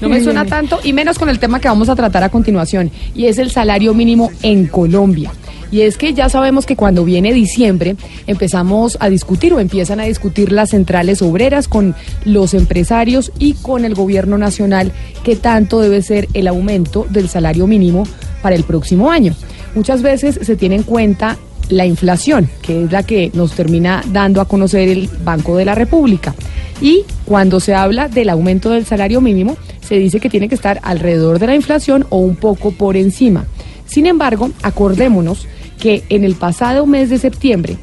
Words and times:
No 0.00 0.08
me 0.08 0.22
suena 0.22 0.46
tanto 0.46 0.80
y 0.82 0.92
menos 0.92 1.18
con 1.18 1.28
el 1.28 1.38
tema 1.38 1.60
que 1.60 1.68
vamos 1.68 1.88
a 1.88 1.96
tratar 1.96 2.22
a 2.22 2.30
continuación 2.30 2.90
y 3.14 3.26
es 3.26 3.38
el 3.38 3.50
salario 3.50 3.92
mínimo 3.94 4.30
en 4.42 4.66
Colombia. 4.66 5.32
Y 5.70 5.82
es 5.82 5.96
que 5.96 6.14
ya 6.14 6.28
sabemos 6.28 6.66
que 6.66 6.74
cuando 6.74 7.04
viene 7.04 7.32
diciembre 7.32 7.96
empezamos 8.26 8.96
a 9.00 9.08
discutir 9.08 9.52
o 9.52 9.60
empiezan 9.60 10.00
a 10.00 10.04
discutir 10.04 10.52
las 10.52 10.70
centrales 10.70 11.22
obreras 11.22 11.68
con 11.68 11.94
los 12.24 12.54
empresarios 12.54 13.30
y 13.38 13.54
con 13.54 13.84
el 13.84 13.94
gobierno 13.94 14.36
nacional 14.36 14.92
qué 15.22 15.36
tanto 15.36 15.80
debe 15.80 16.02
ser 16.02 16.28
el 16.34 16.48
aumento 16.48 17.06
del 17.10 17.28
salario 17.28 17.66
mínimo 17.66 18.04
para 18.42 18.56
el 18.56 18.64
próximo 18.64 19.10
año. 19.10 19.34
Muchas 19.74 20.02
veces 20.02 20.40
se 20.42 20.56
tiene 20.56 20.76
en 20.76 20.82
cuenta 20.82 21.36
la 21.70 21.86
inflación, 21.86 22.48
que 22.62 22.84
es 22.84 22.92
la 22.92 23.02
que 23.02 23.30
nos 23.32 23.52
termina 23.52 24.02
dando 24.12 24.40
a 24.40 24.46
conocer 24.46 24.88
el 24.88 25.08
Banco 25.24 25.56
de 25.56 25.64
la 25.64 25.74
República. 25.74 26.34
Y 26.80 27.04
cuando 27.24 27.60
se 27.60 27.74
habla 27.74 28.08
del 28.08 28.28
aumento 28.28 28.70
del 28.70 28.86
salario 28.86 29.20
mínimo, 29.20 29.56
se 29.80 29.96
dice 29.96 30.20
que 30.20 30.30
tiene 30.30 30.48
que 30.48 30.54
estar 30.54 30.80
alrededor 30.82 31.38
de 31.38 31.46
la 31.46 31.54
inflación 31.54 32.06
o 32.10 32.18
un 32.18 32.36
poco 32.36 32.72
por 32.72 32.96
encima. 32.96 33.46
Sin 33.86 34.06
embargo, 34.06 34.50
acordémonos 34.62 35.46
que 35.78 36.04
en 36.08 36.24
el 36.24 36.34
pasado 36.34 36.86
mes 36.86 37.10
de 37.10 37.18
septiembre, 37.18 37.76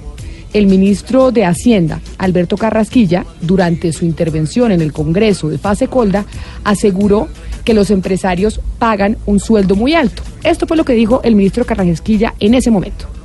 el 0.54 0.68
ministro 0.68 1.32
de 1.32 1.46
Hacienda, 1.46 2.00
Alberto 2.18 2.58
Carrasquilla, 2.58 3.26
durante 3.42 3.92
su 3.92 4.06
intervención 4.06 4.72
en 4.72 4.82
el 4.82 4.94
Congreso 4.94 5.50
de 5.50 5.58
Fase 5.58 5.88
Colda, 5.88 6.26
aseguró 6.64 7.28
que 7.66 7.74
los 7.74 7.92
empresarios 7.92 8.62
pagan 8.80 9.18
un 9.26 9.40
sueldo 9.40 9.76
muy 9.76 9.94
alto. 9.94 10.24
Esto 10.44 10.66
fue 10.66 10.78
lo 10.78 10.86
que 10.86 10.94
dijo 10.94 11.22
el 11.24 11.36
ministro 11.36 11.66
Carrasquilla 11.66 12.34
en 12.40 12.54
ese 12.54 12.72
momento. 12.72 13.17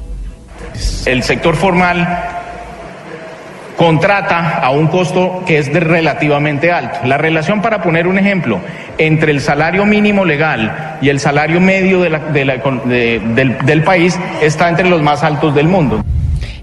El 1.07 1.23
sector 1.23 1.57
formal 1.57 2.07
contrata 3.77 4.59
a 4.59 4.71
un 4.71 4.87
costo 4.87 5.43
que 5.47 5.59
es 5.59 5.73
de 5.73 5.81
relativamente 5.81 6.71
alto. 6.71 6.99
La 7.05 7.19
relación, 7.19 7.61
para 7.63 7.83
poner 7.83 8.07
un 8.07 8.19
ejemplo, 8.19 8.61
entre 8.99 9.33
el 9.33 9.41
salario 9.41 9.85
mínimo 9.85 10.25
legal 10.25 10.99
y 11.03 11.09
el 11.09 11.19
salario 11.19 11.61
medio 11.61 12.01
del 12.01 13.83
país 13.85 14.19
está 14.41 14.69
entre 14.69 14.89
los 14.89 15.03
más 15.03 15.23
altos 15.23 15.55
del 15.55 15.69
mundo. 15.69 16.05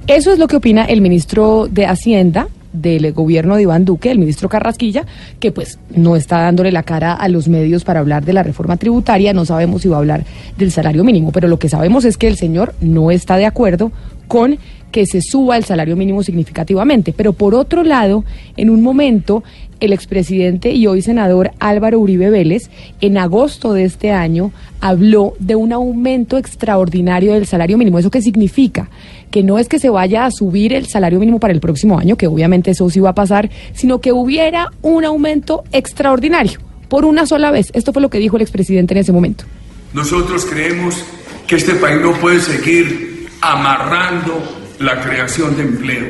Eso 0.07 0.31
es 0.31 0.39
lo 0.39 0.47
que 0.47 0.55
opina 0.55 0.85
el 0.85 1.01
ministro 1.01 1.67
de 1.69 1.85
Hacienda 1.85 2.47
del 2.73 3.11
gobierno 3.13 3.55
de 3.55 3.63
Iván 3.63 3.85
Duque, 3.85 4.11
el 4.11 4.19
ministro 4.19 4.49
Carrasquilla, 4.49 5.05
que 5.39 5.51
pues 5.51 5.79
no 5.95 6.15
está 6.15 6.39
dándole 6.39 6.71
la 6.71 6.83
cara 6.83 7.13
a 7.13 7.27
los 7.27 7.47
medios 7.47 7.83
para 7.83 7.99
hablar 7.99 8.25
de 8.25 8.33
la 8.33 8.43
reforma 8.43 8.77
tributaria, 8.77 9.33
no 9.33 9.45
sabemos 9.45 9.81
si 9.81 9.89
va 9.89 9.97
a 9.97 9.99
hablar 9.99 10.25
del 10.57 10.71
salario 10.71 11.03
mínimo, 11.03 11.31
pero 11.31 11.47
lo 11.47 11.59
que 11.59 11.69
sabemos 11.69 12.05
es 12.05 12.17
que 12.17 12.27
el 12.27 12.37
señor 12.37 12.73
no 12.81 13.11
está 13.11 13.37
de 13.37 13.45
acuerdo 13.45 13.91
con 14.27 14.59
que 14.91 15.05
se 15.05 15.21
suba 15.21 15.57
el 15.57 15.65
salario 15.65 15.95
mínimo 15.95 16.23
significativamente. 16.23 17.13
Pero 17.13 17.33
por 17.33 17.55
otro 17.55 17.83
lado, 17.83 18.23
en 18.57 18.69
un 18.69 18.81
momento, 18.81 19.43
el 19.79 19.93
expresidente 19.93 20.71
y 20.71 20.87
hoy 20.87 21.01
senador 21.01 21.51
Álvaro 21.59 21.99
Uribe 21.99 22.29
Vélez, 22.29 22.69
en 23.01 23.17
agosto 23.17 23.73
de 23.73 23.85
este 23.85 24.11
año, 24.11 24.51
habló 24.81 25.33
de 25.39 25.55
un 25.55 25.73
aumento 25.73 26.37
extraordinario 26.37 27.33
del 27.33 27.45
salario 27.45 27.77
mínimo. 27.77 27.99
¿Eso 27.99 28.11
qué 28.11 28.21
significa? 28.21 28.89
Que 29.31 29.43
no 29.43 29.59
es 29.59 29.69
que 29.69 29.79
se 29.79 29.89
vaya 29.89 30.25
a 30.25 30.31
subir 30.31 30.73
el 30.73 30.87
salario 30.87 31.19
mínimo 31.19 31.39
para 31.39 31.53
el 31.53 31.59
próximo 31.59 31.97
año, 31.97 32.17
que 32.17 32.27
obviamente 32.27 32.71
eso 32.71 32.89
sí 32.89 32.99
va 32.99 33.09
a 33.09 33.15
pasar, 33.15 33.49
sino 33.73 34.01
que 34.01 34.11
hubiera 34.11 34.71
un 34.81 35.05
aumento 35.05 35.63
extraordinario 35.71 36.59
por 36.89 37.05
una 37.05 37.25
sola 37.25 37.51
vez. 37.51 37.69
Esto 37.73 37.93
fue 37.93 38.01
lo 38.01 38.09
que 38.09 38.17
dijo 38.17 38.35
el 38.35 38.41
expresidente 38.41 38.93
en 38.93 38.99
ese 38.99 39.11
momento. 39.11 39.45
Nosotros 39.93 40.45
creemos 40.45 41.03
que 41.47 41.55
este 41.55 41.75
país 41.75 42.01
no 42.01 42.13
puede 42.13 42.39
seguir 42.39 43.27
amarrando 43.41 44.58
la 44.79 45.01
creación 45.01 45.55
de 45.55 45.63
empleo, 45.63 46.07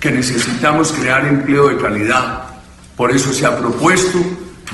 que 0.00 0.10
necesitamos 0.10 0.92
crear 0.92 1.26
empleo 1.26 1.68
de 1.68 1.76
calidad. 1.76 2.44
Por 2.96 3.10
eso 3.10 3.32
se 3.32 3.44
ha 3.44 3.58
propuesto 3.58 4.18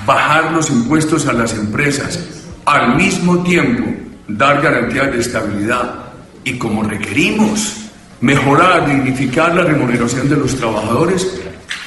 bajar 0.06 0.52
los 0.52 0.70
impuestos 0.70 1.26
a 1.26 1.32
las 1.32 1.54
empresas, 1.54 2.20
al 2.64 2.96
mismo 2.96 3.42
tiempo 3.42 3.84
dar 4.28 4.62
garantías 4.62 5.12
de 5.12 5.20
estabilidad 5.20 6.12
y 6.44 6.58
como 6.58 6.82
requerimos 6.82 7.76
mejorar, 8.20 8.88
dignificar 8.88 9.54
la 9.54 9.64
remuneración 9.64 10.28
de 10.28 10.36
los 10.36 10.56
trabajadores, 10.56 11.40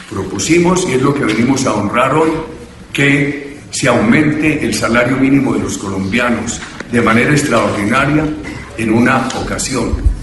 propusimos, 0.10 0.88
y 0.88 0.94
es 0.94 1.02
lo 1.02 1.14
que 1.14 1.26
venimos 1.26 1.66
a 1.66 1.74
honrar 1.74 2.14
hoy, 2.14 2.32
que 2.92 3.60
se 3.72 3.88
aumente 3.88 4.66
el 4.66 4.74
salario 4.74 5.18
mínimo 5.18 5.54
de 5.54 5.62
los 5.62 5.78
colombianos 5.78 6.60
de 6.92 7.02
manera 7.02 7.32
extraordinaria 7.32 8.26
en 8.78 8.94
una 8.94 9.28
ocasión. 9.40 10.15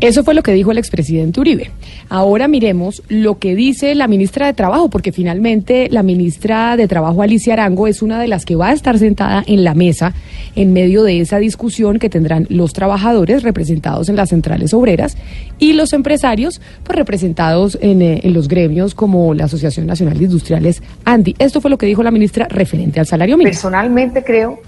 Eso 0.00 0.22
fue 0.22 0.34
lo 0.34 0.44
que 0.44 0.52
dijo 0.52 0.70
el 0.70 0.78
expresidente 0.78 1.40
Uribe. 1.40 1.72
Ahora 2.08 2.46
miremos 2.46 3.02
lo 3.08 3.38
que 3.38 3.56
dice 3.56 3.96
la 3.96 4.06
ministra 4.06 4.46
de 4.46 4.52
Trabajo, 4.52 4.88
porque 4.88 5.10
finalmente 5.10 5.88
la 5.90 6.04
ministra 6.04 6.76
de 6.76 6.86
Trabajo, 6.86 7.20
Alicia 7.20 7.54
Arango, 7.54 7.88
es 7.88 8.00
una 8.00 8.20
de 8.20 8.28
las 8.28 8.44
que 8.44 8.54
va 8.54 8.68
a 8.68 8.72
estar 8.72 8.96
sentada 8.98 9.42
en 9.44 9.64
la 9.64 9.74
mesa 9.74 10.14
en 10.54 10.72
medio 10.72 11.02
de 11.02 11.20
esa 11.20 11.38
discusión 11.38 11.98
que 11.98 12.08
tendrán 12.08 12.46
los 12.48 12.72
trabajadores 12.72 13.42
representados 13.42 14.08
en 14.08 14.14
las 14.14 14.28
centrales 14.28 14.72
obreras 14.72 15.16
y 15.58 15.72
los 15.72 15.92
empresarios 15.92 16.60
pues, 16.84 16.96
representados 16.96 17.76
en, 17.80 18.00
eh, 18.00 18.20
en 18.22 18.34
los 18.34 18.46
gremios 18.46 18.94
como 18.94 19.34
la 19.34 19.46
Asociación 19.46 19.86
Nacional 19.86 20.16
de 20.16 20.24
Industriales 20.24 20.80
ANDI. 21.04 21.34
Esto 21.40 21.60
fue 21.60 21.70
lo 21.70 21.78
que 21.78 21.86
dijo 21.86 22.04
la 22.04 22.12
ministra 22.12 22.46
referente 22.48 23.00
al 23.00 23.06
salario 23.06 23.36
mínimo. 23.36 23.50
Personalmente 23.50 24.22
creo 24.22 24.60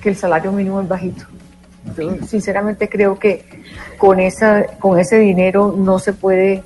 que 0.00 0.10
el 0.10 0.16
salario 0.16 0.52
mínimo 0.52 0.80
es 0.80 0.88
bajito. 0.88 1.24
Yo 1.96 2.16
sinceramente 2.26 2.88
creo 2.88 3.18
que 3.18 3.44
con, 3.98 4.20
esa, 4.20 4.64
con 4.78 4.98
ese 4.98 5.18
dinero 5.18 5.74
no 5.76 5.98
se 5.98 6.12
puede 6.12 6.62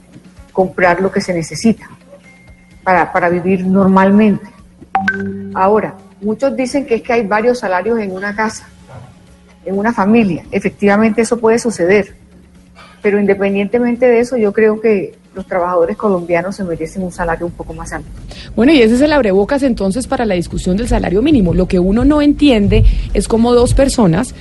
comprar 0.53 1.01
lo 1.01 1.13
que 1.13 1.21
se 1.21 1.33
necesita 1.33 1.89
para, 2.83 3.13
para 3.13 3.29
vivir 3.29 3.67
normalmente. 3.67 4.47
Ahora, 5.55 5.95
muchos 6.21 6.57
dicen 6.57 6.87
que 6.87 6.97
es 6.97 7.03
que 7.03 7.13
hay 7.13 7.27
varios 7.27 7.61
salarios 7.61 7.99
en 7.99 8.13
una 8.13 8.35
casa, 8.35 8.69
en 9.65 9.79
una 9.79 9.93
familia. 9.93 10.45
Efectivamente 10.51 11.23
eso 11.23 11.39
puede 11.39 11.59
suceder. 11.59 12.17
Pero 13.03 13.19
independientemente 13.19 14.07
de 14.07 14.21
eso, 14.21 14.37
yo 14.37 14.53
creo 14.53 14.81
que 14.81 15.20
los 15.41 15.47
trabajadores 15.47 15.97
colombianos 15.97 16.55
se 16.57 16.65
merecen 16.65 17.03
un 17.03 17.11
salario 17.11 17.47
un 17.47 17.53
poco 17.53 17.73
más 17.73 17.93
alto. 17.95 18.09
Bueno, 18.55 18.73
y 18.73 18.83
ese 18.83 18.97
es 18.97 19.01
el 19.01 19.13
abrebocas 19.13 19.63
entonces 19.63 20.07
para 20.07 20.27
la 20.27 20.35
discusión 20.35 20.77
del 20.77 20.87
salario 20.87 21.23
mínimo. 21.23 21.55
Lo 21.55 21.67
que 21.67 21.79
uno 21.79 22.05
no 22.05 22.21
entiende 22.21 22.85
es 23.15 23.27
cómo 23.27 23.55
dos 23.55 23.73
personas 23.73 24.35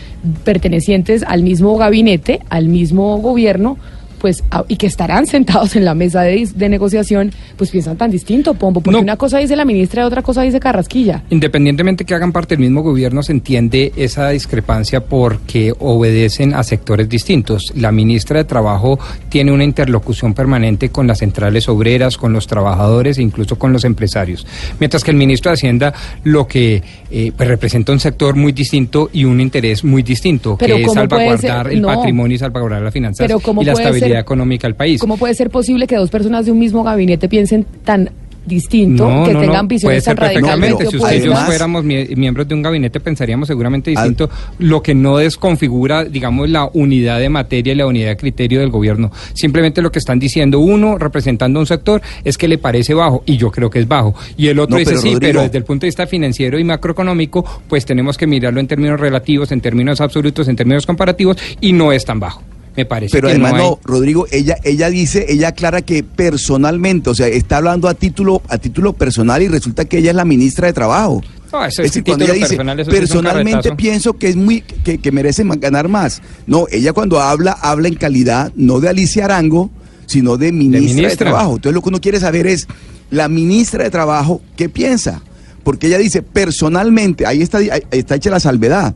pertenecientes 0.43 1.23
al 1.23 1.43
mismo 1.43 1.77
gabinete, 1.77 2.41
al 2.49 2.67
mismo 2.67 3.17
gobierno, 3.19 3.77
pues, 4.19 4.43
y 4.67 4.75
que 4.77 4.87
estarán 4.87 5.25
sentados 5.27 5.75
en 5.75 5.85
la 5.85 5.95
mesa 5.95 6.21
de, 6.21 6.47
de 6.53 6.69
negociación, 6.69 7.31
pues 7.57 7.71
piensan 7.71 7.97
tan 7.97 8.11
distinto, 8.11 8.53
Pombo, 8.53 8.81
porque 8.81 8.97
No. 8.97 9.03
una 9.03 9.17
cosa 9.17 9.37
dice 9.39 9.55
la 9.55 9.65
ministra 9.65 10.03
y 10.03 10.05
otra 10.05 10.21
cosa 10.21 10.41
dice 10.41 10.59
Carrasquilla. 10.59 11.23
Independientemente 11.29 12.05
que 12.05 12.13
hagan 12.13 12.31
parte 12.31 12.55
del 12.55 12.59
mismo 12.63 12.81
gobierno, 12.81 13.23
se 13.23 13.31
entiende 13.31 13.91
esa 13.95 14.29
discrepancia 14.29 15.01
porque 15.05 15.73
obedecen 15.79 16.53
a 16.53 16.63
sectores 16.63 17.07
distintos. 17.09 17.73
La 17.75 17.91
ministra 17.91 18.37
de 18.39 18.43
Trabajo 18.45 18.99
tiene 19.29 19.51
una 19.51 19.63
interlocución 19.63 20.33
permanente 20.33 20.89
con 20.89 21.07
las 21.07 21.19
centrales 21.19 21.67
obreras, 21.69 22.17
con 22.17 22.33
los 22.33 22.47
trabajadores 22.47 23.17
e 23.17 23.21
incluso 23.21 23.57
con 23.57 23.73
los 23.73 23.83
empresarios. 23.85 24.45
Mientras 24.79 25.03
que 25.03 25.11
el 25.11 25.17
ministro 25.17 25.49
de 25.51 25.53
Hacienda 25.55 25.93
lo 26.23 26.47
que 26.47 26.81
eh, 27.11 27.31
pues, 27.35 27.47
representa 27.49 27.91
un 27.91 27.99
sector 27.99 28.35
muy 28.35 28.51
distinto 28.51 29.09
y 29.13 29.23
un 29.25 29.39
interés 29.41 29.83
muy 29.83 30.03
distinto, 30.03 30.57
Pero 30.57 30.75
que 30.75 30.81
es 30.81 30.87
¿cómo 30.87 31.07
puede 31.07 31.25
salvaguardar 31.37 31.71
el 31.71 31.81
No. 31.81 31.87
patrimonio 31.87 32.35
y 32.35 32.39
salvaguardar 32.39 32.81
las 32.81 32.93
finanzas 32.93 33.25
Pero 33.27 33.39
¿cómo 33.39 33.61
y 33.61 33.65
la 33.65 33.73
puede 33.73 33.85
estabilidad 33.85 34.08
ser- 34.13 34.19
económica 34.21 34.67
del 34.67 34.75
país. 34.75 34.99
¿Cómo 35.01 35.17
puede 35.17 35.33
ser 35.35 35.49
posible 35.49 35.87
que 35.87 35.95
dos 35.95 36.09
personas 36.09 36.45
de 36.45 36.51
un 36.51 36.59
mismo 36.59 36.83
gabinete 36.83 37.27
piensen 37.29 37.65
tan 37.83 38.09
distinto, 38.45 39.05
que 39.25 39.35
tengan 39.35 39.67
visiones 39.67 39.81
puede 39.83 40.01
tan 40.01 40.03
ser 40.03 40.15
perfectamente. 40.15 40.75
radicalmente 40.75 40.85
si 40.89 40.97
ustedes 40.97 41.21
Además- 41.21 41.45
fuéramos 41.45 41.83
mie- 41.85 42.15
miembros 42.15 42.47
de 42.47 42.55
un 42.55 42.63
gabinete, 42.63 42.99
pensaríamos 42.99 43.47
seguramente 43.47 43.91
distinto, 43.91 44.27
lo 44.57 44.81
que 44.81 44.95
no 44.95 45.17
desconfigura, 45.17 46.03
digamos, 46.05 46.49
la 46.49 46.67
unidad 46.73 47.19
de 47.19 47.29
materia 47.29 47.73
y 47.73 47.75
la 47.75 47.85
unidad 47.85 48.07
de 48.09 48.17
criterio 48.17 48.61
del 48.61 48.69
gobierno. 48.71 49.11
Simplemente 49.33 49.83
lo 49.83 49.91
que 49.91 49.99
están 49.99 50.17
diciendo 50.17 50.59
uno, 50.59 50.97
representando 50.97 51.59
a 51.59 51.61
un 51.61 51.67
sector, 51.67 52.01
es 52.23 52.39
que 52.39 52.47
le 52.47 52.57
parece 52.57 52.95
bajo, 52.95 53.21
y 53.27 53.37
yo 53.37 53.51
creo 53.51 53.69
que 53.69 53.79
es 53.79 53.87
bajo. 53.87 54.15
Y 54.35 54.47
el 54.47 54.57
otro 54.57 54.73
No, 54.75 54.79
dice 54.79 54.91
pero, 54.91 55.01
sí, 55.01 55.13
Rodrigo- 55.13 55.19
pero 55.33 55.41
desde 55.43 55.57
el 55.59 55.63
punto 55.63 55.81
de 55.81 55.87
vista 55.89 56.07
financiero 56.07 56.57
y 56.57 56.63
macroeconómico, 56.63 57.45
pues 57.67 57.85
tenemos 57.85 58.17
que 58.17 58.25
mirarlo 58.25 58.59
en 58.59 58.67
términos 58.67 58.99
relativos, 58.99 59.51
en 59.51 59.61
términos 59.61 60.01
absolutos, 60.01 60.47
en 60.47 60.55
términos 60.55 60.87
comparativos, 60.87 61.37
y 61.61 61.71
no 61.73 61.91
es 61.91 62.03
tan 62.03 62.19
bajo. 62.19 62.41
Me 62.79 62.85
parece 62.85 63.11
Pero 63.11 63.27
que 63.27 63.33
además 63.33 63.51
no 63.51 63.57
hay- 63.57 63.63
no, 63.65 63.79
Rodrigo, 63.83 64.25
ella, 64.31 64.55
ella 64.63 64.89
dice, 64.89 65.25
ella 65.27 65.49
aclara 65.49 65.81
que 65.81 66.01
personalmente, 66.01 67.09
o 67.09 67.13
sea, 67.13 67.27
está 67.27 67.57
hablando 67.57 67.89
a 67.89 67.93
título, 67.93 68.41
a 68.47 68.57
título 68.57 68.93
personal 68.93 69.41
y 69.41 69.49
resulta 69.49 69.83
que 69.83 69.97
ella 69.97 70.11
es 70.11 70.15
la 70.15 70.23
ministra 70.23 70.67
de 70.67 70.71
Trabajo. 70.71 71.21
No, 71.51 71.65
eso 71.65 71.81
es 71.81 71.87
es 71.87 71.91
decir, 71.91 72.05
cuando 72.05 72.23
ella 72.23 72.35
dice, 72.35 72.47
personal, 72.47 72.79
eso 72.79 72.89
sí 72.89 72.95
es 72.95 73.01
un 73.01 73.07
personalmente 73.07 73.51
carretazo". 73.51 73.75
pienso 73.75 74.13
que 74.13 74.29
es 74.29 74.37
muy 74.37 74.61
que, 74.61 74.99
que 74.99 75.11
merece 75.11 75.43
ganar 75.45 75.89
más. 75.89 76.21
No, 76.47 76.67
ella 76.71 76.93
cuando 76.93 77.19
habla, 77.19 77.51
habla 77.51 77.89
en 77.89 77.95
calidad 77.95 78.53
no 78.55 78.79
de 78.79 78.87
Alicia 78.87 79.25
Arango, 79.25 79.69
sino 80.05 80.37
de 80.37 80.53
ministra 80.53 80.79
de, 80.79 80.85
ministra. 80.95 81.17
Trabajo. 81.17 81.55
Entonces 81.55 81.73
lo 81.73 81.81
que 81.81 81.89
uno 81.89 81.99
quiere 81.99 82.21
saber 82.21 82.47
es, 82.47 82.65
la 83.11 83.27
ministra 83.27 83.83
de 83.83 83.89
Trabajo, 83.89 84.41
¿qué 84.55 84.69
piensa? 84.69 85.21
Porque 85.65 85.87
ella 85.87 85.97
dice, 85.97 86.21
personalmente, 86.21 87.25
ahí 87.25 87.41
está, 87.41 87.57
ahí 87.57 87.81
está 87.91 88.15
hecha 88.15 88.29
la 88.29 88.39
salvedad. 88.39 88.95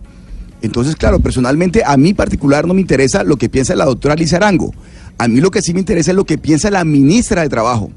Entonces, 0.64 0.96
claro, 0.96 1.20
personalmente 1.20 1.84
a 1.86 1.98
mí 1.98 2.14
particular 2.14 2.66
no 2.66 2.74
me 2.74 2.80
interesa 2.80 3.24
lo 3.24 3.36
que 3.36 3.50
piensa 3.50 3.76
la 3.76 3.84
doctora 3.84 4.14
Alicia 4.14 4.38
Arango. 4.38 4.74
A 5.18 5.28
mí 5.28 5.42
lo 5.42 5.52
que 5.52 5.62
sí 5.62 5.74
me 5.74 5.82
interesa 5.82 6.12
es 6.12 6.16
lo 6.16 6.26
que 6.26 6.38
piensa 6.38 6.72
la 6.72 6.86
ministra 6.86 7.42
de 7.42 7.50
Trabajo. 7.50 7.92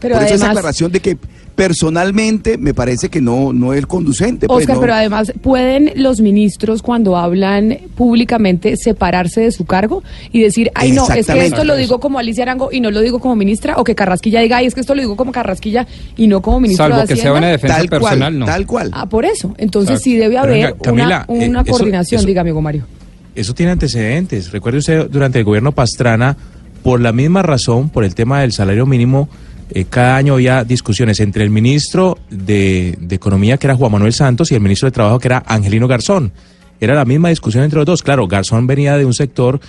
Pero 0.00 0.16
Por 0.16 0.24
eso 0.24 0.34
esa 0.34 0.48
aclaración 0.50 0.90
de 0.90 0.98
que 0.98 1.16
personalmente 1.58 2.56
me 2.56 2.72
parece 2.72 3.08
que 3.08 3.20
no, 3.20 3.52
no 3.52 3.72
es 3.72 3.84
conducente. 3.84 4.46
pues, 4.46 4.60
Oscar, 4.60 4.76
no. 4.76 4.80
pero 4.80 4.94
además, 4.94 5.32
¿pueden 5.42 5.90
los 5.96 6.20
ministros 6.20 6.82
cuando 6.82 7.16
hablan 7.16 7.78
públicamente 7.96 8.76
separarse 8.76 9.40
de 9.40 9.50
su 9.50 9.64
cargo 9.64 10.04
y 10.30 10.40
decir, 10.40 10.70
ay 10.76 10.92
no, 10.92 11.08
es 11.10 11.26
que 11.26 11.44
esto 11.46 11.64
lo 11.64 11.74
digo 11.74 11.98
como 11.98 12.20
Alicia 12.20 12.44
Arango 12.44 12.70
y 12.70 12.80
no 12.80 12.92
lo 12.92 13.00
digo 13.00 13.18
como 13.18 13.34
ministra? 13.34 13.74
O 13.76 13.82
que 13.82 13.96
Carrasquilla 13.96 14.40
diga, 14.40 14.58
ay, 14.58 14.66
es 14.66 14.74
que 14.76 14.80
esto 14.82 14.94
lo 14.94 15.00
digo 15.00 15.16
como 15.16 15.32
Carrasquilla 15.32 15.84
y 16.16 16.28
no 16.28 16.40
como 16.42 16.60
ministro 16.60 16.84
Salvo 16.86 17.00
de 17.00 17.08
que 17.08 17.16
sea 17.16 17.22
Hacienda. 17.32 17.38
una 17.38 17.48
defensa 17.48 17.76
tal 17.76 17.88
personal, 17.88 18.18
cual, 18.20 18.38
no. 18.38 18.46
tal 18.46 18.66
cual. 18.66 18.90
Ah, 18.92 19.08
por 19.08 19.24
eso. 19.24 19.52
Entonces 19.58 19.90
Exacto. 19.96 20.04
sí 20.04 20.16
debe 20.16 20.38
haber 20.38 20.52
venga, 20.52 20.74
Camila, 20.80 21.24
una, 21.26 21.44
una 21.48 21.58
eh, 21.58 21.62
eso- 21.66 21.72
coordinación, 21.72 22.18
eso- 22.20 22.26
diga 22.28 22.40
amigo 22.42 22.62
Mario. 22.62 22.84
Eso 23.34 23.52
tiene 23.52 23.72
antecedentes. 23.72 24.52
Recuerde 24.52 24.78
usted, 24.78 25.08
durante 25.10 25.38
el 25.40 25.44
gobierno 25.44 25.72
Pastrana, 25.72 26.36
por 26.84 27.00
la 27.00 27.12
misma 27.12 27.42
razón, 27.42 27.90
por 27.90 28.04
el 28.04 28.14
tema 28.14 28.42
del 28.42 28.52
salario 28.52 28.86
mínimo, 28.86 29.28
eh, 29.70 29.84
cada 29.84 30.16
año 30.16 30.34
había 30.34 30.64
discusiones 30.64 31.20
entre 31.20 31.44
el 31.44 31.50
ministro 31.50 32.18
de, 32.30 32.98
Economía, 33.10 33.58
que 33.58 33.66
era 33.66 33.76
Juan 33.76 33.92
Manuel 33.92 34.12
Santos, 34.12 34.50
y 34.50 34.54
el 34.54 34.60
ministro 34.60 34.86
de 34.86 34.92
Trabajo, 34.92 35.18
que 35.18 35.28
era 35.28 35.42
Angelino 35.46 35.88
Garzón. 35.88 36.32
Era 36.80 36.94
la 36.94 37.04
misma 37.04 37.28
discusión 37.28 37.64
entre 37.64 37.78
los 37.78 37.86
dos. 37.86 38.02
Claro, 38.02 38.26
Garzón 38.26 38.66
venía 38.66 38.96
de 38.96 39.04
un 39.04 39.14
sector 39.14 39.60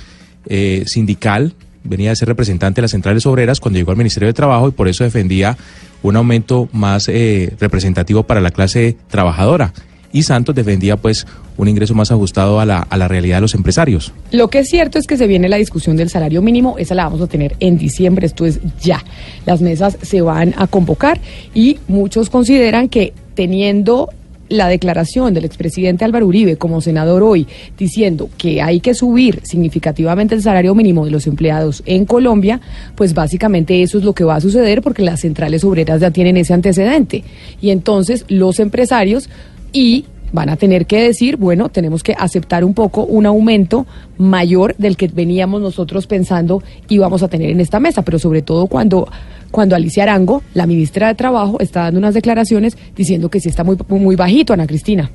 eh, 0.45 0.83
sindical, 0.85 1.53
venía 1.83 2.11
de 2.11 2.15
ser 2.15 2.27
representante 2.27 2.77
de 2.77 2.83
las 2.83 2.91
centrales 2.91 3.25
obreras 3.25 3.59
cuando 3.59 3.79
llegó 3.79 3.91
al 3.91 3.97
Ministerio 3.97 4.27
de 4.27 4.33
Trabajo 4.33 4.67
y 4.67 4.71
por 4.71 4.87
eso 4.87 5.03
defendía 5.03 5.57
un 6.01 6.15
aumento 6.15 6.69
más 6.71 7.09
eh, 7.09 7.53
representativo 7.59 8.23
para 8.23 8.41
la 8.41 8.51
clase 8.51 8.95
trabajadora. 9.09 9.73
Y 10.11 10.23
Santos 10.23 10.55
defendía 10.55 10.97
pues 10.97 11.27
un 11.57 11.67
ingreso 11.67 11.93
más 11.93 12.11
ajustado 12.11 12.59
a 12.59 12.65
la, 12.65 12.79
a 12.79 12.97
la 12.97 13.07
realidad 13.07 13.37
de 13.37 13.41
los 13.41 13.53
empresarios. 13.53 14.11
Lo 14.31 14.49
que 14.49 14.59
es 14.59 14.69
cierto 14.69 14.97
es 14.97 15.07
que 15.07 15.17
se 15.17 15.27
viene 15.27 15.49
la 15.49 15.57
discusión 15.57 15.97
del 15.97 16.09
salario 16.09 16.41
mínimo, 16.41 16.77
esa 16.77 16.95
la 16.95 17.03
vamos 17.03 17.21
a 17.21 17.27
tener 17.27 17.55
en 17.59 17.77
diciembre, 17.77 18.25
esto 18.25 18.45
es 18.45 18.59
ya. 18.81 19.03
Las 19.45 19.61
mesas 19.61 19.97
se 20.01 20.21
van 20.21 20.53
a 20.57 20.67
convocar 20.67 21.19
y 21.53 21.79
muchos 21.87 22.29
consideran 22.29 22.89
que 22.89 23.13
teniendo 23.35 24.09
la 24.49 24.67
declaración 24.67 25.33
del 25.33 25.45
expresidente 25.45 26.03
Álvaro 26.03 26.25
Uribe 26.27 26.57
como 26.57 26.81
senador 26.81 27.23
hoy 27.23 27.47
diciendo 27.77 28.29
que 28.37 28.61
hay 28.61 28.79
que 28.79 28.95
subir 28.95 29.39
significativamente 29.43 30.35
el 30.35 30.41
salario 30.41 30.75
mínimo 30.75 31.05
de 31.05 31.11
los 31.11 31.27
empleados 31.27 31.83
en 31.85 32.05
Colombia, 32.05 32.59
pues 32.95 33.13
básicamente 33.13 33.81
eso 33.81 33.99
es 33.99 34.03
lo 34.03 34.13
que 34.13 34.23
va 34.23 34.35
a 34.35 34.41
suceder 34.41 34.81
porque 34.81 35.03
las 35.03 35.21
centrales 35.21 35.63
obreras 35.63 36.01
ya 36.01 36.11
tienen 36.11 36.35
ese 36.37 36.53
antecedente. 36.53 37.23
Y 37.61 37.69
entonces 37.69 38.25
los 38.27 38.59
empresarios 38.59 39.29
y 39.71 40.05
van 40.31 40.49
a 40.49 40.57
tener 40.57 40.85
que 40.85 41.01
decir, 41.01 41.37
bueno, 41.37 41.69
tenemos 41.69 42.03
que 42.03 42.13
aceptar 42.17 42.63
un 42.63 42.73
poco 42.73 43.03
un 43.03 43.25
aumento 43.25 43.87
mayor 44.17 44.75
del 44.77 44.95
que 44.95 45.07
veníamos 45.07 45.61
nosotros 45.61 46.07
pensando 46.07 46.61
íbamos 46.87 47.23
a 47.23 47.27
tener 47.27 47.49
en 47.49 47.59
esta 47.59 47.79
mesa, 47.79 48.03
pero 48.03 48.19
sobre 48.19 48.41
todo 48.41 48.67
cuando 48.67 49.07
cuando 49.51 49.75
Alicia 49.75 50.03
Arango, 50.03 50.43
la 50.53 50.67
ministra 50.67 51.07
de 51.07 51.15
Trabajo, 51.15 51.59
está 51.59 51.81
dando 51.81 51.97
unas 51.97 52.13
declaraciones 52.13 52.77
diciendo 52.95 53.29
que 53.29 53.39
sí 53.39 53.49
está 53.49 53.63
muy 53.63 53.77
muy 53.89 54.15
bajito, 54.15 54.53
Ana 54.53 54.67
Cristina. 54.67 55.09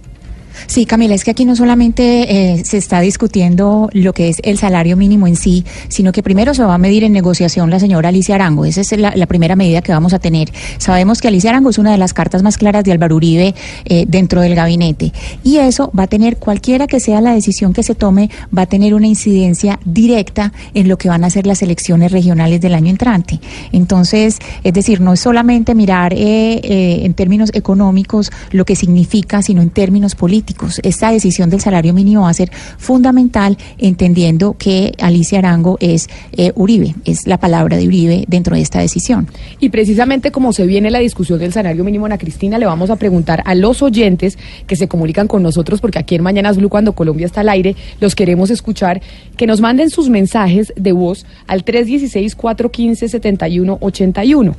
Sí, 0.66 0.86
Camila, 0.86 1.14
es 1.14 1.24
que 1.24 1.30
aquí 1.30 1.44
no 1.44 1.56
solamente 1.56 2.54
eh, 2.54 2.64
se 2.64 2.78
está 2.78 3.00
discutiendo 3.00 3.88
lo 3.92 4.12
que 4.12 4.28
es 4.28 4.38
el 4.42 4.58
salario 4.58 4.96
mínimo 4.96 5.26
en 5.26 5.36
sí, 5.36 5.64
sino 5.88 6.12
que 6.12 6.22
primero 6.22 6.54
se 6.54 6.62
va 6.62 6.74
a 6.74 6.78
medir 6.78 7.04
en 7.04 7.12
negociación 7.12 7.70
la 7.70 7.78
señora 7.78 8.08
Alicia 8.08 8.34
Arango. 8.34 8.64
Esa 8.64 8.80
es 8.80 8.92
la, 8.98 9.26
primera 9.26 9.56
medida 9.56 9.82
que 9.82 9.92
vamos 9.92 10.12
a 10.12 10.18
tener. 10.18 10.52
Sabemos 10.78 11.20
que 11.20 11.28
Alicia 11.28 11.50
Arango 11.50 11.70
es 11.70 11.78
una 11.78 11.92
de 11.92 11.98
las 11.98 12.12
cartas 12.12 12.42
más 12.42 12.58
claras 12.58 12.84
de 12.84 12.92
Álvaro 12.92 13.16
Uribe 13.16 13.54
eh, 13.84 14.04
dentro 14.06 14.40
del 14.40 14.54
gabinete. 14.54 15.12
Y 15.42 15.56
eso 15.56 15.90
va 15.98 16.04
a 16.04 16.06
tener, 16.06 16.36
cualquiera 16.36 16.86
que 16.86 17.00
sea 17.00 17.20
la 17.20 17.34
decisión 17.34 17.72
que 17.72 17.82
se 17.82 17.94
tome, 17.94 18.30
va 18.56 18.62
a 18.62 18.66
tener 18.66 18.94
una 18.94 19.06
incidencia 19.06 19.80
directa 19.84 20.52
en 20.74 20.88
lo 20.88 20.98
que 20.98 21.08
van 21.08 21.24
a 21.24 21.30
ser 21.30 21.46
las 21.46 21.62
elecciones 21.62 22.12
regionales 22.12 22.60
del 22.60 22.74
año 22.74 22.90
entrante. 22.90 23.40
Entonces, 23.72 24.38
es 24.62 24.72
decir, 24.72 25.00
no 25.00 25.12
es 25.12 25.20
solamente 25.20 25.74
mirar 25.74 26.12
eh, 26.12 26.60
eh, 26.62 27.00
en 27.02 27.14
términos 27.14 27.50
económicos 27.54 28.30
lo 28.50 28.64
que 28.64 28.76
significa, 28.76 29.42
sino 29.42 29.62
en 29.62 29.70
términos 29.70 30.14
políticos. 30.14 30.43
Esta 30.82 31.10
decisión 31.10 31.50
del 31.50 31.60
salario 31.60 31.94
mínimo 31.94 32.22
va 32.22 32.30
a 32.30 32.34
ser 32.34 32.50
fundamental, 32.78 33.56
entendiendo 33.78 34.56
que 34.58 34.92
Alicia 35.00 35.38
Arango 35.38 35.76
es 35.80 36.08
eh, 36.32 36.52
Uribe, 36.54 36.94
es 37.04 37.26
la 37.26 37.38
palabra 37.38 37.76
de 37.76 37.86
Uribe 37.86 38.24
dentro 38.28 38.56
de 38.56 38.62
esta 38.62 38.80
decisión. 38.80 39.28
Y 39.60 39.70
precisamente 39.70 40.30
como 40.30 40.52
se 40.52 40.66
viene 40.66 40.90
la 40.90 40.98
discusión 40.98 41.38
del 41.38 41.52
salario 41.52 41.84
mínimo, 41.84 42.06
Ana 42.06 42.18
Cristina, 42.18 42.58
le 42.58 42.66
vamos 42.66 42.90
a 42.90 42.96
preguntar 42.96 43.42
a 43.44 43.54
los 43.54 43.82
oyentes 43.82 44.38
que 44.66 44.76
se 44.76 44.88
comunican 44.88 45.28
con 45.28 45.42
nosotros, 45.42 45.80
porque 45.80 45.98
aquí 45.98 46.14
en 46.14 46.22
Mañanas 46.22 46.56
Blue, 46.56 46.68
cuando 46.68 46.94
Colombia 46.94 47.26
está 47.26 47.40
al 47.40 47.48
aire, 47.48 47.74
los 48.00 48.14
queremos 48.14 48.50
escuchar, 48.50 49.00
que 49.36 49.46
nos 49.46 49.60
manden 49.60 49.90
sus 49.90 50.08
mensajes 50.08 50.72
de 50.76 50.92
voz 50.92 51.26
al 51.46 51.64
316-415-7181. 51.64 54.54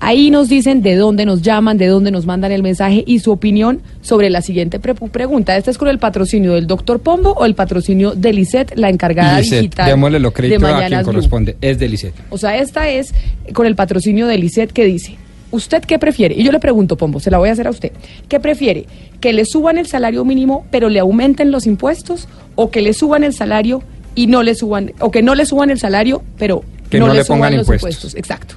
Ahí 0.00 0.30
nos 0.30 0.48
dicen 0.48 0.82
de 0.82 0.96
dónde 0.96 1.24
nos 1.24 1.40
llaman, 1.40 1.78
de 1.78 1.86
dónde 1.86 2.10
nos 2.10 2.26
mandan 2.26 2.52
el 2.52 2.62
mensaje 2.62 3.04
y 3.06 3.20
su 3.20 3.30
opinión 3.32 3.80
sobre 4.02 4.28
la 4.28 4.42
siguiente 4.42 4.78
pre- 4.78 4.94
pregunta. 4.94 5.56
¿Esta 5.56 5.70
es 5.70 5.78
con 5.78 5.88
el 5.88 5.98
patrocinio 5.98 6.52
del 6.54 6.66
doctor 6.66 7.00
Pombo 7.00 7.30
o 7.32 7.44
el 7.46 7.54
patrocinio 7.54 8.12
de 8.14 8.32
Lisette, 8.32 8.76
la 8.76 8.90
encargada 8.90 9.38
Lisette, 9.40 9.60
digital 9.62 9.86
démosle 9.86 10.18
lo 10.18 10.28
de 10.28 10.34
crédito 10.34 10.66
a 10.66 10.78
quien 10.86 10.98
Blue? 11.00 11.04
corresponde. 11.06 11.56
Es 11.60 11.78
de 11.78 11.88
Lisette. 11.88 12.14
O 12.30 12.36
sea, 12.36 12.58
esta 12.58 12.88
es 12.90 13.14
con 13.54 13.66
el 13.66 13.76
patrocinio 13.76 14.26
de 14.26 14.36
Lisette 14.36 14.72
que 14.72 14.84
dice, 14.84 15.16
¿usted 15.52 15.82
qué 15.84 15.98
prefiere? 15.98 16.34
Y 16.34 16.42
yo 16.44 16.52
le 16.52 16.60
pregunto, 16.60 16.96
Pombo, 16.96 17.18
se 17.20 17.30
la 17.30 17.38
voy 17.38 17.48
a 17.48 17.52
hacer 17.52 17.66
a 17.66 17.70
usted. 17.70 17.92
¿Qué 18.28 18.40
prefiere? 18.40 18.84
¿Que 19.20 19.32
le 19.32 19.44
suban 19.46 19.78
el 19.78 19.86
salario 19.86 20.24
mínimo 20.26 20.66
pero 20.70 20.90
le 20.90 20.98
aumenten 20.98 21.50
los 21.50 21.66
impuestos? 21.66 22.28
¿O 22.56 22.70
que 22.70 22.82
le 22.82 22.92
suban 22.92 23.24
el 23.24 23.32
salario 23.32 23.82
y 24.14 24.26
no 24.26 24.42
le 24.42 24.54
suban, 24.54 24.92
o 25.00 25.10
que 25.10 25.22
no 25.22 25.34
le 25.34 25.46
suban 25.46 25.70
el 25.70 25.78
salario 25.78 26.22
pero 26.38 26.62
Que 26.90 26.98
no, 26.98 27.06
no 27.06 27.12
le, 27.14 27.20
le 27.20 27.24
suban 27.24 27.38
pongan 27.38 27.52
los 27.56 27.62
impuestos. 27.62 27.88
impuestos? 27.90 28.14
Exacto. 28.16 28.54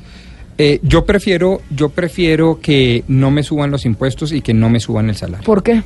Eh, 0.57 0.79
yo 0.81 1.05
prefiero, 1.05 1.61
yo 1.69 1.89
prefiero 1.89 2.59
que 2.59 3.03
no 3.07 3.29
me 3.29 3.43
suban 3.43 3.69
los 3.69 3.85
impuestos 3.85 4.31
y 4.31 4.41
que 4.41 4.53
no 4.53 4.69
me 4.69 4.79
suban 4.79 5.09
el 5.09 5.15
salario. 5.15 5.45
¿Por 5.45 5.61
qué? 5.61 5.83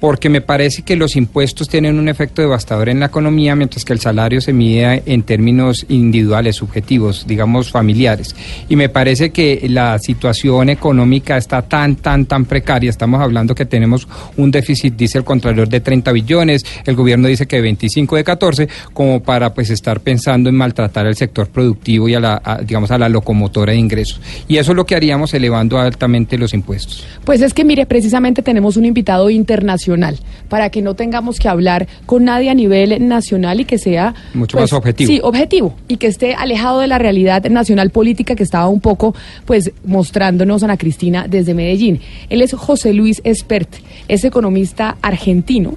Porque 0.00 0.30
me 0.30 0.40
parece 0.40 0.82
que 0.82 0.96
los 0.96 1.14
impuestos 1.14 1.68
tienen 1.68 1.98
un 1.98 2.08
efecto 2.08 2.40
devastador 2.40 2.88
en 2.88 3.00
la 3.00 3.06
economía, 3.06 3.54
mientras 3.54 3.84
que 3.84 3.92
el 3.92 4.00
salario 4.00 4.40
se 4.40 4.52
mide 4.52 5.02
en 5.04 5.22
términos 5.22 5.84
individuales, 5.88 6.56
subjetivos, 6.56 7.26
digamos 7.26 7.70
familiares. 7.70 8.34
Y 8.68 8.76
me 8.76 8.88
parece 8.88 9.30
que 9.30 9.66
la 9.68 9.98
situación 9.98 10.70
económica 10.70 11.36
está 11.36 11.62
tan, 11.62 11.96
tan, 11.96 12.24
tan 12.24 12.46
precaria. 12.46 12.88
Estamos 12.88 13.20
hablando 13.20 13.54
que 13.54 13.66
tenemos 13.66 14.08
un 14.38 14.50
déficit, 14.50 14.96
dice 14.96 15.18
el 15.18 15.24
Contralor, 15.24 15.68
de 15.68 15.80
30 15.80 16.12
billones, 16.12 16.64
el 16.86 16.96
gobierno 16.96 17.28
dice 17.28 17.46
que 17.46 17.56
de 17.56 17.62
25 17.62 18.16
de 18.16 18.24
14, 18.24 18.68
como 18.94 19.22
para 19.22 19.52
pues 19.52 19.68
estar 19.70 20.00
pensando 20.00 20.48
en 20.48 20.56
maltratar 20.56 21.06
al 21.06 21.16
sector 21.16 21.48
productivo 21.48 22.08
y 22.08 22.14
a 22.14 22.20
la, 22.20 22.60
digamos, 22.64 22.90
a 22.90 22.98
la 22.98 23.08
locomotora 23.08 23.72
de 23.72 23.78
ingresos. 23.78 24.20
Y 24.48 24.56
eso 24.56 24.72
es 24.72 24.76
lo 24.76 24.86
que 24.86 24.94
haríamos 24.94 25.34
elevando 25.34 25.78
altamente 25.78 26.38
los 26.38 26.54
impuestos. 26.54 27.04
Pues 27.24 27.42
es 27.42 27.52
que 27.52 27.64
mire, 27.64 27.84
precisamente 27.84 28.40
tenemos 28.40 28.76
un 28.78 28.86
invitado 28.86 29.28
internacional 29.28 29.89
para 30.48 30.70
que 30.70 30.82
no 30.82 30.94
tengamos 30.94 31.38
que 31.38 31.48
hablar 31.48 31.88
con 32.06 32.24
nadie 32.24 32.50
a 32.50 32.54
nivel 32.54 33.06
nacional 33.06 33.60
y 33.60 33.64
que 33.64 33.78
sea 33.78 34.14
Mucho 34.34 34.56
pues, 34.56 34.64
más 34.64 34.72
objetivo. 34.72 35.08
Sí, 35.08 35.20
objetivo 35.22 35.74
y 35.88 35.96
que 35.96 36.06
esté 36.06 36.34
alejado 36.34 36.80
de 36.80 36.86
la 36.86 36.98
realidad 36.98 37.44
nacional 37.50 37.90
política 37.90 38.34
que 38.34 38.42
estaba 38.42 38.68
un 38.68 38.80
poco 38.80 39.14
pues 39.44 39.72
mostrándonos 39.84 40.62
Ana 40.62 40.76
Cristina 40.76 41.26
desde 41.28 41.54
Medellín. 41.54 42.00
Él 42.28 42.42
es 42.42 42.52
José 42.52 42.92
Luis 42.92 43.20
Espert, 43.24 43.68
es 44.08 44.24
economista 44.24 44.96
argentino 45.02 45.74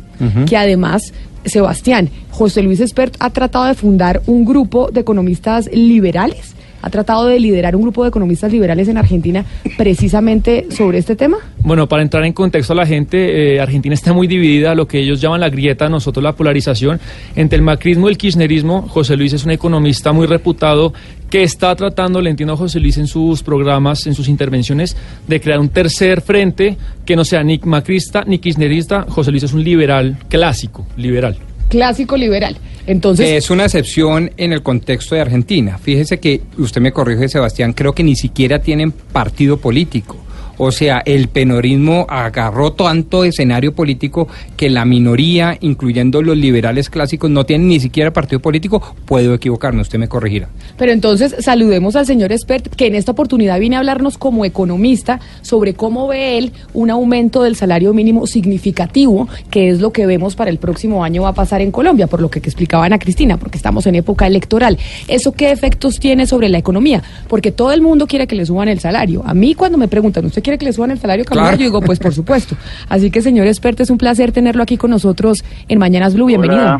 que 0.47 0.55
además 0.55 1.13
Sebastián, 1.45 2.09
José 2.31 2.61
Luis 2.61 2.79
Espert 2.79 3.15
ha 3.19 3.29
tratado 3.31 3.65
de 3.65 3.73
fundar 3.73 4.21
un 4.27 4.45
grupo 4.45 4.89
de 4.91 5.01
economistas 5.01 5.69
liberales, 5.73 6.55
ha 6.83 6.89
tratado 6.89 7.27
de 7.27 7.39
liderar 7.39 7.75
un 7.75 7.81
grupo 7.81 8.03
de 8.03 8.09
economistas 8.09 8.51
liberales 8.51 8.89
en 8.89 8.97
Argentina 8.97 9.45
precisamente 9.77 10.67
sobre 10.69 10.97
este 10.97 11.15
tema. 11.15 11.37
Bueno, 11.59 11.87
para 11.87 12.03
entrar 12.03 12.25
en 12.25 12.33
contexto 12.33 12.73
a 12.73 12.75
la 12.75 12.85
gente, 12.85 13.55
eh, 13.55 13.61
Argentina 13.61 13.95
está 13.95 14.11
muy 14.11 14.27
dividida, 14.27 14.75
lo 14.75 14.85
que 14.85 14.99
ellos 14.99 15.21
llaman 15.21 15.39
la 15.39 15.49
grieta, 15.49 15.87
nosotros 15.87 16.21
la 16.21 16.33
polarización, 16.33 16.99
entre 17.37 17.55
el 17.55 17.63
macrismo 17.63 18.09
y 18.09 18.11
el 18.11 18.17
kirchnerismo. 18.17 18.81
José 18.89 19.15
Luis 19.15 19.31
es 19.31 19.45
un 19.45 19.51
economista 19.51 20.11
muy 20.11 20.27
reputado 20.27 20.93
que 21.29 21.41
está 21.41 21.73
tratando, 21.75 22.21
le 22.21 22.29
entiendo 22.29 22.53
a 22.53 22.57
José 22.57 22.81
Luis 22.81 22.97
en 22.97 23.07
sus 23.07 23.43
programas, 23.43 24.05
en 24.05 24.13
sus 24.13 24.27
intervenciones, 24.27 24.97
de 25.25 25.39
crear 25.39 25.59
un 25.59 25.69
tercer 25.69 26.19
frente 26.19 26.77
que 27.05 27.15
no 27.15 27.23
sea 27.23 27.43
ni 27.43 27.59
macrista 27.63 28.25
ni 28.27 28.39
kirchnerista. 28.39 29.05
José 29.07 29.31
Luis 29.31 29.43
es 29.43 29.53
un 29.53 29.63
liberal 29.63 30.17
clásico, 30.27 30.85
liberal. 30.97 31.37
Clásico 31.73 32.15
liberal. 32.17 32.55
Entonces, 32.85 33.31
es 33.31 33.49
una 33.49 33.63
excepción 33.63 34.29
en 34.37 34.53
el 34.53 34.61
contexto 34.61 35.15
de 35.15 35.21
Argentina. 35.21 35.79
Fíjese 35.79 36.19
que 36.19 36.41
usted 36.59 36.81
me 36.81 36.91
corrige, 36.91 37.27
Sebastián, 37.27 37.73
creo 37.73 37.93
que 37.93 38.03
ni 38.03 38.15
siquiera 38.15 38.59
tienen 38.59 38.91
partido 38.91 39.57
político. 39.57 40.22
O 40.57 40.71
sea, 40.71 41.01
el 41.05 41.27
penorismo 41.29 42.05
agarró 42.09 42.73
tanto 42.73 43.23
escenario 43.23 43.73
político 43.73 44.27
que 44.55 44.69
la 44.69 44.85
minoría, 44.85 45.57
incluyendo 45.61 46.21
los 46.21 46.37
liberales 46.37 46.89
clásicos, 46.89 47.29
no 47.29 47.45
tienen 47.45 47.67
ni 47.67 47.79
siquiera 47.79 48.13
partido 48.13 48.39
político. 48.39 48.81
Puedo 49.05 49.33
equivocarme, 49.33 49.81
usted 49.81 49.99
me 49.99 50.07
corregirá. 50.07 50.49
Pero 50.77 50.91
entonces 50.91 51.35
saludemos 51.39 51.95
al 51.95 52.05
señor 52.05 52.31
expert 52.31 52.67
que 52.75 52.87
en 52.87 52.95
esta 52.95 53.11
oportunidad 53.11 53.59
viene 53.59 53.75
a 53.75 53.79
hablarnos 53.79 54.17
como 54.17 54.45
economista 54.45 55.19
sobre 55.41 55.73
cómo 55.73 56.07
ve 56.07 56.37
él 56.37 56.51
un 56.73 56.91
aumento 56.91 57.43
del 57.43 57.55
salario 57.55 57.93
mínimo 57.93 58.27
significativo, 58.27 59.27
que 59.49 59.69
es 59.69 59.79
lo 59.79 59.91
que 59.91 60.05
vemos 60.05 60.35
para 60.35 60.51
el 60.51 60.57
próximo 60.57 61.03
año 61.03 61.23
va 61.23 61.29
a 61.29 61.33
pasar 61.33 61.61
en 61.61 61.71
Colombia, 61.71 62.07
por 62.07 62.21
lo 62.21 62.29
que 62.29 62.39
explicaba 62.39 62.85
Ana 62.85 62.99
Cristina, 62.99 63.37
porque 63.37 63.57
estamos 63.57 63.87
en 63.87 63.95
época 63.95 64.27
electoral. 64.27 64.77
¿Eso 65.07 65.31
qué 65.31 65.51
efectos 65.51 65.99
tiene 65.99 66.27
sobre 66.27 66.49
la 66.49 66.57
economía? 66.57 67.01
Porque 67.27 67.51
todo 67.51 67.71
el 67.71 67.81
mundo 67.81 68.05
quiere 68.07 68.27
que 68.27 68.35
le 68.35 68.45
suban 68.45 68.67
el 68.67 68.79
salario. 68.79 69.23
A 69.25 69.33
mí 69.33 69.55
cuando 69.55 69.77
me 69.77 69.87
preguntan, 69.87 70.25
¿usted 70.25 70.42
quiere 70.43 70.59
que 70.59 70.65
le 70.65 70.73
suban 70.73 70.91
el 70.91 70.99
salario? 70.99 71.25
Camila? 71.25 71.47
Claro. 71.47 71.57
Yo 71.57 71.63
digo, 71.63 71.81
pues 71.81 71.97
por 71.97 72.13
supuesto. 72.13 72.55
Así 72.89 73.09
que 73.09 73.21
señor 73.21 73.47
experto, 73.47 73.81
es 73.81 73.89
un 73.89 73.97
placer 73.97 74.31
tenerlo 74.31 74.61
aquí 74.61 74.77
con 74.77 74.91
nosotros 74.91 75.43
en 75.67 75.79
Mañanas 75.79 76.13
Blue. 76.13 76.27
Bienvenido. 76.27 76.61
Hola. 76.61 76.79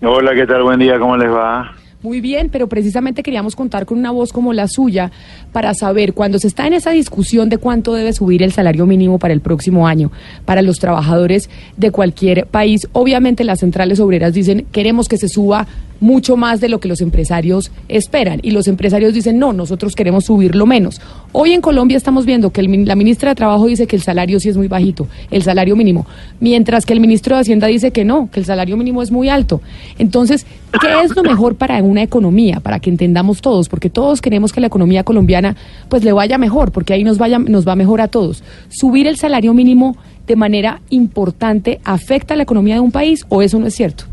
Hola, 0.00 0.34
¿qué 0.34 0.46
tal? 0.46 0.62
Buen 0.62 0.78
día, 0.78 0.98
¿cómo 0.98 1.16
les 1.16 1.28
va? 1.28 1.74
Muy 2.00 2.20
bien, 2.20 2.48
pero 2.50 2.68
precisamente 2.68 3.24
queríamos 3.24 3.56
contar 3.56 3.84
con 3.84 3.98
una 3.98 4.12
voz 4.12 4.32
como 4.32 4.52
la 4.52 4.68
suya 4.68 5.10
para 5.50 5.74
saber 5.74 6.14
cuando 6.14 6.38
se 6.38 6.46
está 6.46 6.68
en 6.68 6.74
esa 6.74 6.92
discusión 6.92 7.48
de 7.48 7.58
cuánto 7.58 7.92
debe 7.92 8.12
subir 8.12 8.44
el 8.44 8.52
salario 8.52 8.86
mínimo 8.86 9.18
para 9.18 9.34
el 9.34 9.40
próximo 9.40 9.88
año 9.88 10.12
para 10.44 10.62
los 10.62 10.78
trabajadores 10.78 11.50
de 11.76 11.90
cualquier 11.90 12.46
país. 12.46 12.86
Obviamente 12.92 13.42
las 13.42 13.58
centrales 13.58 13.98
obreras 13.98 14.32
dicen 14.32 14.64
queremos 14.70 15.08
que 15.08 15.18
se 15.18 15.28
suba 15.28 15.66
mucho 15.98 16.36
más 16.36 16.60
de 16.60 16.68
lo 16.68 16.78
que 16.78 16.86
los 16.86 17.00
empresarios 17.00 17.72
esperan 17.88 18.38
y 18.44 18.52
los 18.52 18.68
empresarios 18.68 19.12
dicen 19.12 19.40
no, 19.40 19.52
nosotros 19.52 19.96
queremos 19.96 20.26
subirlo 20.26 20.66
menos. 20.66 21.00
Hoy 21.32 21.52
en 21.52 21.60
Colombia 21.60 21.96
estamos 21.98 22.24
viendo 22.24 22.50
que 22.50 22.62
el 22.62 22.86
la 22.86 22.96
ministra 22.96 23.30
de 23.30 23.34
Trabajo 23.34 23.66
dice 23.66 23.86
que 23.86 23.96
el 23.96 24.02
salario 24.02 24.40
sí 24.40 24.48
es 24.48 24.56
muy 24.56 24.66
bajito, 24.66 25.06
el 25.30 25.42
salario 25.42 25.76
mínimo, 25.76 26.06
mientras 26.40 26.86
que 26.86 26.94
el 26.94 27.00
ministro 27.00 27.36
de 27.36 27.42
Hacienda 27.42 27.66
dice 27.66 27.90
que 27.90 28.04
no, 28.04 28.30
que 28.30 28.40
el 28.40 28.46
salario 28.46 28.78
mínimo 28.78 29.02
es 29.02 29.10
muy 29.10 29.28
alto. 29.28 29.60
Entonces, 29.98 30.46
¿qué 30.80 30.88
es 31.04 31.14
lo 31.14 31.22
mejor 31.22 31.56
para 31.56 31.82
una 31.82 32.02
economía, 32.02 32.60
para 32.60 32.80
que 32.80 32.88
entendamos 32.88 33.42
todos? 33.42 33.68
Porque 33.68 33.90
todos 33.90 34.22
queremos 34.22 34.52
que 34.54 34.60
la 34.62 34.68
economía 34.68 35.04
colombiana 35.04 35.54
pues 35.90 36.02
le 36.02 36.12
vaya 36.12 36.38
mejor, 36.38 36.72
porque 36.72 36.94
ahí 36.94 37.04
nos 37.04 37.18
vaya 37.18 37.38
nos 37.38 37.68
va 37.68 37.76
mejor 37.76 38.00
a 38.00 38.08
todos. 38.08 38.42
Subir 38.70 39.06
el 39.06 39.16
salario 39.16 39.52
mínimo 39.52 39.98
de 40.26 40.36
manera 40.36 40.80
importante 40.88 41.80
afecta 41.84 42.34
a 42.34 42.36
la 42.38 42.44
economía 42.44 42.74
de 42.74 42.80
un 42.80 42.90
país 42.90 43.26
o 43.28 43.42
eso 43.42 43.58
no 43.58 43.66
es 43.66 43.74
cierto? 43.74 44.04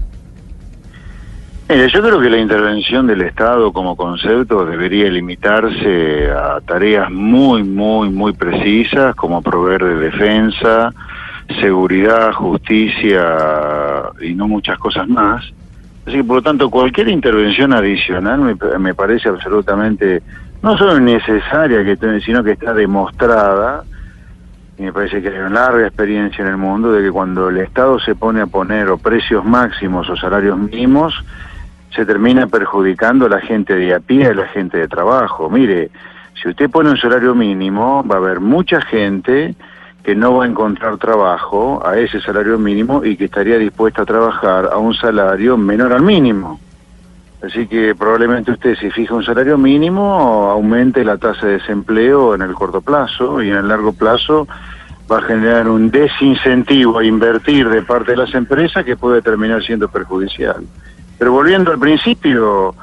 Mire, 1.68 1.90
yo 1.90 2.00
creo 2.04 2.22
que 2.22 2.30
la 2.30 2.38
intervención 2.38 3.08
del 3.08 3.24
Estado 3.24 3.74
como 3.74 3.96
concepto 3.96 4.68
debería 4.68 5.10
limitarse 5.10 6.30
a 6.30 6.62
tareas 6.62 7.10
muy, 7.10 7.64
muy, 7.64 8.10
muy 8.10 8.34
precisas, 8.34 9.16
como 9.16 9.42
proveer 9.42 9.84
de 9.84 9.96
defensa, 9.96 10.94
seguridad, 11.60 12.34
justicia 12.34 14.12
y 14.22 14.36
no 14.36 14.48
muchas 14.48 14.78
cosas 14.78 15.08
más. 15.08 15.44
Así 16.06 16.18
que, 16.18 16.24
por 16.24 16.36
lo 16.38 16.42
tanto, 16.44 16.70
cualquier 16.70 17.10
intervención 17.10 17.74
adicional 17.74 18.42
me, 18.42 18.56
me 18.78 18.94
parece 18.94 19.30
absolutamente 19.30 20.22
no 20.62 20.78
solo 20.78 21.00
necesaria, 21.00 21.84
que, 21.84 22.22
sino 22.22 22.44
que 22.44 22.52
está 22.52 22.76
demostrada 22.76 23.84
y 24.78 24.84
me 24.84 24.94
parece 24.94 25.20
que 25.20 25.30
hay 25.30 25.38
una 25.38 25.50
larga 25.50 25.88
experiencia 25.88 26.44
en 26.44 26.50
el 26.50 26.58
mundo 26.58 26.92
de 26.92 27.02
que 27.02 27.12
cuando 27.12 27.50
el 27.50 27.58
Estado 27.58 28.00
se 28.00 28.14
pone 28.14 28.42
a 28.42 28.46
poner 28.46 28.90
o 28.90 29.00
precios 29.00 29.44
máximos 29.44 30.08
o 30.10 30.16
salarios 30.16 30.58
mínimos, 30.60 31.24
se 31.96 32.06
termina 32.06 32.48
perjudicando 32.48 33.26
a 33.26 33.30
la 33.30 33.42
gente 33.42 33.76
de 33.76 33.94
a 33.94 34.00
pie 34.00 34.28
a 34.28 34.34
la 34.34 34.48
gente 34.48 34.78
de 34.78 34.88
trabajo. 34.88 35.50
Mire, 35.50 35.90
si 36.42 36.50
usted 36.50 36.70
pone 36.70 36.90
un 36.90 36.98
salario 36.98 37.34
mínimo, 37.34 38.04
va 38.04 38.16
a 38.16 38.18
haber 38.18 38.40
mucha 38.40 38.82
gente 38.82 39.56
que 40.04 40.16
no 40.16 40.36
va 40.36 40.44
a 40.44 40.48
encontrar 40.48 40.98
trabajo 40.98 41.82
a 41.86 41.98
ese 41.98 42.22
salario 42.22 42.60
mínimo 42.60 43.04
y 43.04 43.18
que 43.18 43.26
estaría 43.26 43.58
dispuesta 43.58 44.04
a 44.04 44.06
trabajar 44.06 44.70
a 44.72 44.78
un 44.78 44.94
salario 44.94 45.58
menor 45.58 45.94
al 45.94 46.04
mínimo. 46.04 46.60
Así 47.42 47.68
que 47.68 47.96
probablemente 47.96 48.52
usted 48.52 48.76
si 48.76 48.92
fija 48.92 49.14
un 49.14 49.24
salario 49.24 49.58
mínimo 49.58 50.50
aumente 50.52 51.04
la 51.04 51.18
tasa 51.18 51.48
de 51.48 51.54
desempleo 51.54 52.36
en 52.36 52.42
el 52.42 52.54
corto 52.54 52.82
plazo 52.82 53.42
y 53.42 53.50
en 53.50 53.58
el 53.58 53.68
largo 53.68 53.94
plazo 53.94 54.48
va 55.12 55.20
a 55.20 55.22
generar 55.22 55.68
un 55.70 55.92
desincentivo 55.92 57.00
a 57.00 57.06
invertir 57.06 57.70
de 57.70 57.82
parte 57.84 58.12
de 58.12 58.18
las 58.18 58.34
empresas 58.34 58.84
que 58.84 58.98
puede 58.98 59.22
terminar 59.22 59.64
siendo 59.64 59.88
perjudicial. 59.88 60.64
Pero 61.18 61.32
volviendo 61.32 61.72
al 61.72 61.80
principio, 61.80 62.76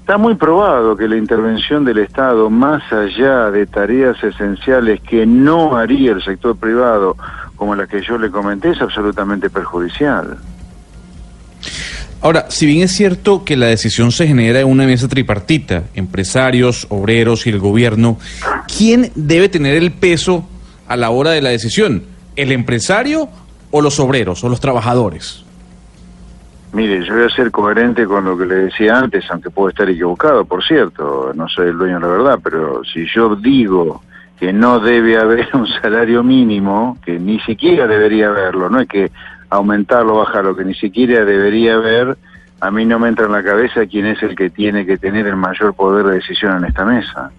está 0.00 0.18
muy 0.18 0.34
probado 0.34 0.96
que 0.96 1.08
la 1.08 1.16
intervención 1.16 1.84
del 1.84 1.98
Estado, 1.98 2.50
más 2.50 2.82
allá 2.92 3.50
de 3.50 3.66
tareas 3.66 4.22
esenciales 4.22 5.00
que 5.00 5.26
no 5.26 5.76
haría 5.76 6.12
el 6.12 6.22
sector 6.22 6.56
privado, 6.56 7.16
como 7.56 7.74
la 7.74 7.86
que 7.86 8.02
yo 8.02 8.18
le 8.18 8.30
comenté, 8.30 8.70
es 8.70 8.80
absolutamente 8.80 9.50
perjudicial. 9.50 10.38
Ahora, 12.20 12.46
si 12.48 12.66
bien 12.66 12.82
es 12.82 12.92
cierto 12.92 13.44
que 13.44 13.56
la 13.56 13.66
decisión 13.66 14.10
se 14.10 14.26
genera 14.26 14.60
en 14.60 14.66
una 14.66 14.86
mesa 14.86 15.06
tripartita, 15.06 15.84
empresarios, 15.94 16.86
obreros 16.90 17.46
y 17.46 17.50
el 17.50 17.60
gobierno, 17.60 18.18
¿quién 18.76 19.12
debe 19.14 19.48
tener 19.48 19.76
el 19.76 19.92
peso 19.92 20.48
a 20.88 20.96
la 20.96 21.10
hora 21.10 21.30
de 21.30 21.42
la 21.42 21.50
decisión? 21.50 22.02
¿El 22.34 22.50
empresario 22.50 23.28
o 23.70 23.80
los 23.80 24.00
obreros 24.00 24.42
o 24.42 24.48
los 24.48 24.58
trabajadores? 24.58 25.44
Mire, 26.72 27.04
yo 27.04 27.14
voy 27.14 27.24
a 27.24 27.30
ser 27.30 27.50
coherente 27.50 28.04
con 28.06 28.24
lo 28.24 28.36
que 28.36 28.44
le 28.44 28.54
decía 28.56 28.98
antes, 28.98 29.24
aunque 29.30 29.50
puedo 29.50 29.70
estar 29.70 29.88
equivocado, 29.88 30.44
por 30.44 30.62
cierto, 30.62 31.32
no 31.34 31.48
soy 31.48 31.68
el 31.68 31.78
dueño 31.78 31.94
de 31.94 32.00
la 32.00 32.08
verdad, 32.08 32.38
pero 32.42 32.82
si 32.84 33.06
yo 33.06 33.34
digo 33.36 34.02
que 34.38 34.52
no 34.52 34.78
debe 34.78 35.18
haber 35.18 35.48
un 35.54 35.66
salario 35.66 36.22
mínimo, 36.22 36.98
que 37.04 37.18
ni 37.18 37.40
siquiera 37.40 37.86
debería 37.86 38.28
haberlo, 38.28 38.68
no 38.68 38.80
es 38.80 38.88
que 38.88 39.10
aumentarlo 39.50 40.14
o 40.14 40.18
bajarlo, 40.18 40.54
que 40.54 40.64
ni 40.64 40.74
siquiera 40.74 41.24
debería 41.24 41.74
haber, 41.74 42.18
a 42.60 42.70
mí 42.70 42.84
no 42.84 42.98
me 42.98 43.08
entra 43.08 43.26
en 43.26 43.32
la 43.32 43.42
cabeza 43.42 43.86
quién 43.86 44.04
es 44.06 44.22
el 44.22 44.36
que 44.36 44.50
tiene 44.50 44.84
que 44.84 44.98
tener 44.98 45.26
el 45.26 45.36
mayor 45.36 45.74
poder 45.74 46.04
de 46.06 46.14
decisión 46.16 46.58
en 46.58 46.64
esta 46.66 46.84
mesa. 46.84 47.30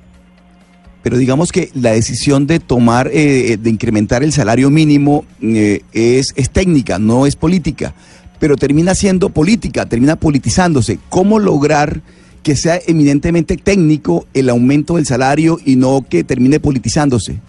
Pero 1.04 1.18
digamos 1.18 1.52
que 1.52 1.70
la 1.76 1.92
decisión 1.92 2.46
de 2.46 2.60
tomar, 2.60 3.10
eh, 3.14 3.58
de 3.58 3.70
incrementar 3.70 4.22
el 4.22 4.34
salario 4.34 4.70
mínimo 4.70 5.24
eh, 5.42 5.82
es, 5.94 6.34
es 6.36 6.50
técnica, 6.50 7.00
no 7.00 7.26
es 7.26 7.38
política, 7.38 7.94
pero 8.40 8.56
termina 8.56 8.96
siendo 8.96 9.30
política, 9.30 9.86
termina 9.86 10.16
politizándose. 10.16 11.00
¿Cómo 11.10 11.40
lograr 11.40 12.02
que 12.44 12.56
sea 12.56 12.80
eminentemente 12.88 13.58
técnico 13.58 14.26
el 14.34 14.50
aumento 14.50 14.96
del 14.96 15.06
salario 15.06 15.58
y 15.66 15.76
no 15.76 16.06
que 16.10 16.24
termine 16.24 16.60
politizándose? 16.60 17.40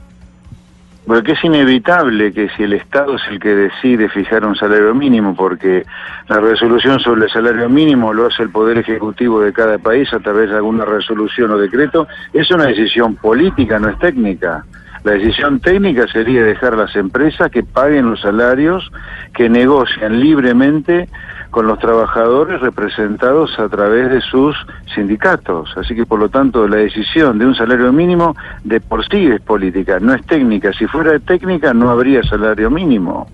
Porque 1.07 1.33
es 1.33 1.43
inevitable 1.43 2.33
que 2.33 2.49
si 2.51 2.63
el 2.63 2.75
Estado 2.75 3.17
es 3.17 3.23
el 3.31 3.41
que 3.41 3.49
decide 3.49 4.09
fijar 4.09 4.45
un 4.45 4.55
salario 4.55 4.95
mínimo, 4.95 5.35
porque 5.35 5.85
la 6.29 6.39
resolución 6.39 7.01
sobre 7.01 7.25
el 7.25 7.31
salario 7.31 7.69
mínimo 7.69 8.13
lo 8.13 8.27
hace 8.27 8.43
el 8.43 8.51
Poder 8.51 8.79
Ejecutivo 8.79 9.41
de 9.41 9.53
cada 9.53 9.79
país 9.79 10.13
a 10.13 10.21
través 10.21 10.51
de 10.51 10.57
alguna 10.57 10.85
resolución 10.85 11.51
o 11.51 11.59
decreto, 11.59 12.07
es 12.33 12.49
una 12.51 12.67
decisión 12.67 13.17
política, 13.17 13.79
no 13.79 13.89
es 13.89 13.99
técnica. 13.99 14.65
La 15.05 15.13
decisión 15.13 15.61
técnica 15.61 16.07
sería 16.09 16.45
dejar 16.45 16.77
las 16.77 16.95
empresas 16.95 17.51
que 17.51 17.63
paguen 17.63 18.11
los 18.11 18.21
salarios 18.21 18.91
que 19.35 19.49
negocian 19.49 20.21
libremente 20.21 21.09
con 21.51 21.67
los 21.67 21.79
trabajadores 21.79 22.61
representados 22.61 23.59
a 23.59 23.69
través 23.69 24.11
de 24.11 24.21
sus 24.21 24.55
sindicatos. 24.95 25.71
Así 25.77 25.95
que, 25.95 26.07
por 26.07 26.21
lo 26.21 26.29
tanto, 26.29 26.69
la 26.69 26.77
decisión 26.77 27.39
de 27.39 27.47
un 27.47 27.55
salario 27.55 27.93
mínimo 27.93 28.37
de 28.63 28.81
por 28.81 29.07
sí 29.09 29.27
es 29.27 29.41
política, 29.41 29.99
no 30.01 30.15
es 30.15 30.25
técnica. 30.27 30.73
Si 30.73 30.87
fuera 30.87 31.19
técnica, 31.19 31.75
no 31.75 31.91
habría 31.91 32.23
salario 32.23 32.71
mínimo. 32.71 33.27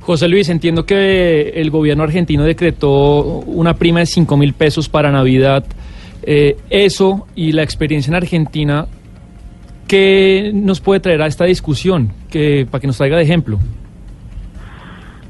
José 0.00 0.28
Luis, 0.28 0.48
entiendo 0.48 0.86
que 0.86 1.50
el 1.56 1.70
gobierno 1.70 2.02
argentino 2.02 2.42
decretó 2.42 3.20
una 3.46 3.74
prima 3.74 4.00
de 4.00 4.06
5 4.06 4.36
mil 4.36 4.54
pesos 4.54 4.88
para 4.88 5.12
Navidad. 5.12 5.64
Eh, 6.22 6.56
eso 6.68 7.26
y 7.34 7.52
la 7.52 7.62
experiencia 7.62 8.10
en 8.10 8.16
Argentina, 8.16 8.86
¿qué 9.90 10.52
nos 10.54 10.80
puede 10.80 11.00
traer 11.00 11.20
a 11.20 11.26
esta 11.26 11.46
discusión? 11.46 12.12
Que, 12.30 12.64
para 12.70 12.80
que 12.80 12.86
nos 12.86 12.96
traiga 12.96 13.16
de 13.16 13.24
ejemplo. 13.24 13.58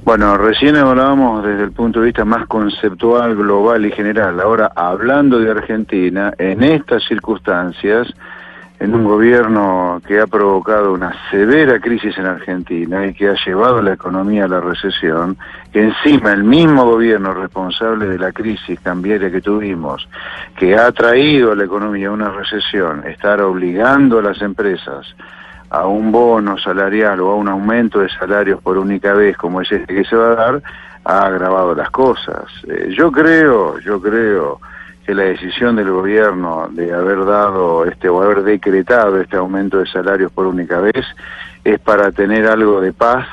Bueno, 0.04 0.36
recién 0.36 0.76
hablábamos 0.76 1.44
desde 1.44 1.64
el 1.64 1.72
punto 1.72 2.00
de 2.00 2.06
vista 2.06 2.26
más 2.26 2.46
conceptual, 2.46 3.36
global 3.36 3.86
y 3.86 3.90
general. 3.90 4.38
Ahora, 4.38 4.70
hablando 4.76 5.38
de 5.38 5.50
Argentina, 5.50 6.34
en 6.36 6.62
estas 6.62 7.02
circunstancias, 7.04 8.06
en 8.80 8.94
un 8.94 9.04
gobierno 9.04 10.00
que 10.06 10.18
ha 10.18 10.26
provocado 10.26 10.94
una 10.94 11.14
severa 11.30 11.78
crisis 11.78 12.16
en 12.16 12.25
Argentina 12.25 13.06
y 13.06 13.12
que 13.12 13.28
ha 13.28 13.34
llevado 13.44 13.82
la 13.82 13.92
economía 13.92 14.46
a 14.46 14.49
la 14.49 14.60
recesión, 14.60 15.37
que 15.70 15.82
encima 15.82 16.32
el 16.32 16.44
mismo 16.44 16.87
gobierno 16.87 17.34
responsable 17.34 18.06
de 18.06 18.18
la 18.18 18.32
crisis 18.32 18.80
cambiaria 18.80 19.30
que 19.30 19.42
tuvimos, 19.42 20.08
que 20.56 20.75
ha 20.76 20.90
traído 20.92 21.52
a 21.52 21.56
la 21.56 21.64
economía 21.64 22.08
a 22.08 22.12
una 22.12 22.30
recesión, 22.30 23.06
estar 23.06 23.42
obligando 23.42 24.18
a 24.18 24.22
las 24.22 24.40
empresas 24.40 25.14
a 25.68 25.87
un 25.87 26.10
bono 26.10 26.58
salarial 26.58 27.20
o 27.20 27.32
a 27.32 27.34
un 27.37 27.49
aumento 27.49 28.00
de 28.00 28.08
salarios 28.08 28.62
por 28.62 28.78
única 28.78 29.12
vez 29.12 29.37
como 29.37 29.60
es 29.60 29.70
este 29.70 29.94
que 29.94 30.04
se 30.04 30.16
va 30.16 30.32
a 30.32 30.34
dar, 30.34 30.62
ha 31.04 31.26
agravado 31.26 31.75
las 31.75 31.90
cosas. 31.90 32.44
Eh, 32.66 32.94
yo 32.96 33.12
creo, 33.12 33.78
yo 33.78 34.00
creo 34.00 34.58
que 35.10 35.14
la 35.16 35.24
decisión 35.24 35.74
del 35.74 35.90
gobierno 35.90 36.68
de 36.70 36.94
haber 36.94 37.24
dado 37.24 37.84
este 37.84 38.08
o 38.08 38.22
haber 38.22 38.44
decretado 38.44 39.20
este 39.20 39.36
aumento 39.36 39.78
de 39.78 39.86
salarios 39.86 40.30
por 40.30 40.46
única 40.46 40.78
vez 40.78 41.04
es 41.64 41.80
para 41.80 42.12
tener 42.12 42.46
algo 42.46 42.80
de 42.80 42.92
paz 42.92 43.26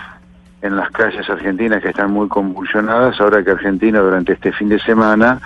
en 0.64 0.76
las 0.76 0.90
calles 0.90 1.30
argentinas 1.30 1.84
que 1.84 1.90
están 1.90 2.10
muy 2.10 2.30
convulsionadas, 2.30 3.22
ahora 3.22 3.44
que 3.44 3.52
Argentina 3.52 4.00
durante 4.00 4.34
este 4.34 4.52
fin 4.54 4.70
de 4.70 4.80
semana 4.80 5.40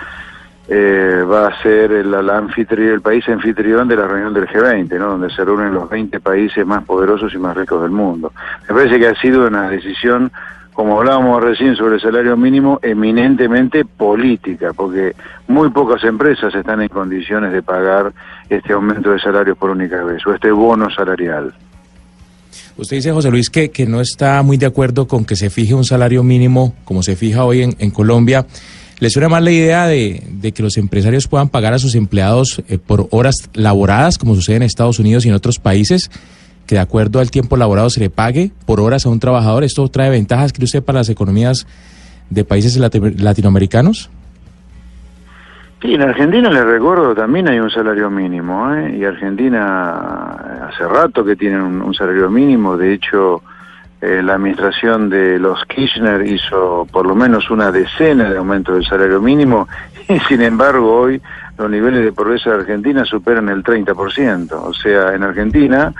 eh, 0.68 1.22
va 1.30 1.48
a 1.48 1.62
ser 1.62 1.92
el, 1.92 2.14
el, 2.14 2.30
anfitrión, 2.30 2.94
el 2.94 3.02
país 3.02 3.28
anfitrión 3.28 3.86
de 3.86 3.96
la 3.96 4.08
reunión 4.08 4.32
del 4.32 4.48
G20, 4.48 4.98
¿no? 4.98 5.08
donde 5.08 5.28
se 5.28 5.44
reúnen 5.44 5.74
los 5.74 5.90
20 5.90 6.18
países 6.20 6.66
más 6.66 6.82
poderosos 6.84 7.34
y 7.34 7.36
más 7.36 7.54
ricos 7.54 7.82
del 7.82 7.90
mundo. 7.90 8.32
Me 8.66 8.74
parece 8.74 8.98
que 8.98 9.08
ha 9.08 9.14
sido 9.16 9.46
una 9.46 9.68
decisión, 9.68 10.32
como 10.72 10.98
hablábamos 10.98 11.42
recién 11.42 11.76
sobre 11.76 11.96
el 11.96 12.00
salario 12.00 12.36
mínimo, 12.36 12.80
eminentemente 12.82 13.84
política, 13.84 14.72
porque 14.72 15.14
muy 15.48 15.70
pocas 15.70 16.02
empresas 16.04 16.54
están 16.54 16.80
en 16.80 16.88
condiciones 16.88 17.52
de 17.52 17.62
pagar 17.62 18.12
este 18.48 18.72
aumento 18.72 19.10
de 19.10 19.18
salarios 19.18 19.56
por 19.58 19.70
única 19.70 20.02
vez, 20.02 20.26
o 20.26 20.34
este 20.34 20.50
bono 20.50 20.88
salarial. 20.90 21.52
Usted 22.76 22.96
dice, 22.96 23.12
José 23.12 23.30
Luis, 23.30 23.50
que, 23.50 23.70
que 23.70 23.86
no 23.86 24.00
está 24.00 24.42
muy 24.42 24.56
de 24.56 24.66
acuerdo 24.66 25.06
con 25.06 25.24
que 25.24 25.36
se 25.36 25.50
fije 25.50 25.74
un 25.74 25.84
salario 25.84 26.22
mínimo 26.22 26.74
como 26.84 27.02
se 27.02 27.16
fija 27.16 27.44
hoy 27.44 27.62
en, 27.62 27.90
Colombia. 27.90 28.46
¿Le 28.98 29.10
suena 29.10 29.28
más 29.28 29.42
la 29.42 29.50
idea 29.50 29.86
de, 29.86 30.22
de, 30.30 30.52
que 30.52 30.62
los 30.62 30.78
empresarios 30.78 31.28
puedan 31.28 31.48
pagar 31.48 31.74
a 31.74 31.78
sus 31.78 31.94
empleados 31.94 32.62
eh, 32.68 32.78
por 32.78 33.08
horas 33.10 33.50
laboradas, 33.52 34.16
como 34.16 34.34
sucede 34.34 34.56
en 34.56 34.62
Estados 34.62 34.98
Unidos 34.98 35.26
y 35.26 35.28
en 35.28 35.34
otros 35.34 35.58
países? 35.58 36.10
Que 36.66 36.76
de 36.76 36.80
acuerdo 36.80 37.20
al 37.20 37.30
tiempo 37.30 37.56
laborado 37.56 37.90
se 37.90 38.00
le 38.00 38.10
pague 38.10 38.50
por 38.66 38.80
horas 38.80 39.06
a 39.06 39.08
un 39.08 39.20
trabajador. 39.20 39.64
¿Esto 39.64 39.88
trae 39.88 40.10
ventajas, 40.10 40.52
cree 40.52 40.64
usted, 40.64 40.82
para 40.82 41.00
las 41.00 41.08
economías 41.08 41.66
de 42.30 42.44
países 42.44 42.76
latinoamericanos? 42.76 44.10
Sí, 45.82 45.94
en 45.94 46.02
Argentina, 46.02 46.48
les 46.48 46.64
recuerdo, 46.64 47.12
también 47.12 47.48
hay 47.48 47.58
un 47.58 47.68
salario 47.68 48.08
mínimo, 48.08 48.72
¿eh? 48.72 48.96
y 48.96 49.04
Argentina 49.04 50.68
hace 50.68 50.86
rato 50.86 51.24
que 51.24 51.34
tiene 51.34 51.60
un, 51.60 51.92
salario 51.92 52.30
mínimo, 52.30 52.76
de 52.76 52.94
hecho, 52.94 53.42
eh, 54.00 54.22
la 54.22 54.34
administración 54.34 55.10
de 55.10 55.40
los 55.40 55.64
Kirchner 55.64 56.24
hizo 56.24 56.86
por 56.92 57.04
lo 57.04 57.16
menos 57.16 57.50
una 57.50 57.72
decena 57.72 58.30
de 58.30 58.38
aumento 58.38 58.74
del 58.74 58.84
salario 58.84 59.20
mínimo, 59.20 59.66
y 60.08 60.20
sin 60.20 60.42
embargo 60.42 61.00
hoy 61.00 61.20
los 61.58 61.68
niveles 61.68 62.04
de 62.04 62.12
pobreza 62.12 62.50
de 62.50 62.56
Argentina 62.60 63.04
superan 63.04 63.48
el 63.48 63.64
30%, 63.64 64.52
o 64.52 64.72
sea, 64.72 65.16
en 65.16 65.24
Argentina 65.24 65.92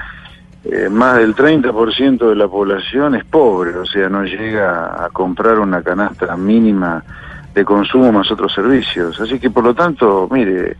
eh, 0.65 0.89
más 0.89 1.17
del 1.17 1.35
30% 1.35 2.29
de 2.29 2.37
la 2.37 2.47
población 2.47 3.17
es 3.17 3.25
pobre, 3.25 3.77
o 3.77 3.85
sea, 3.85 4.09
no 4.09 4.23
llega 4.25 5.05
a 5.05 5.11
comprar 5.11 5.59
una 5.59 5.83
canasta 5.83 6.37
mínima 6.37 7.03
de 7.53 7.65
consumo 7.65 8.13
más 8.13 8.31
otros 8.31 8.53
servicios. 8.53 9.21
Así 9.21 9.41
que, 9.41 9.51
por 9.51 9.65
lo 9.65 9.75
tanto, 9.75 10.29
mire, 10.31 10.77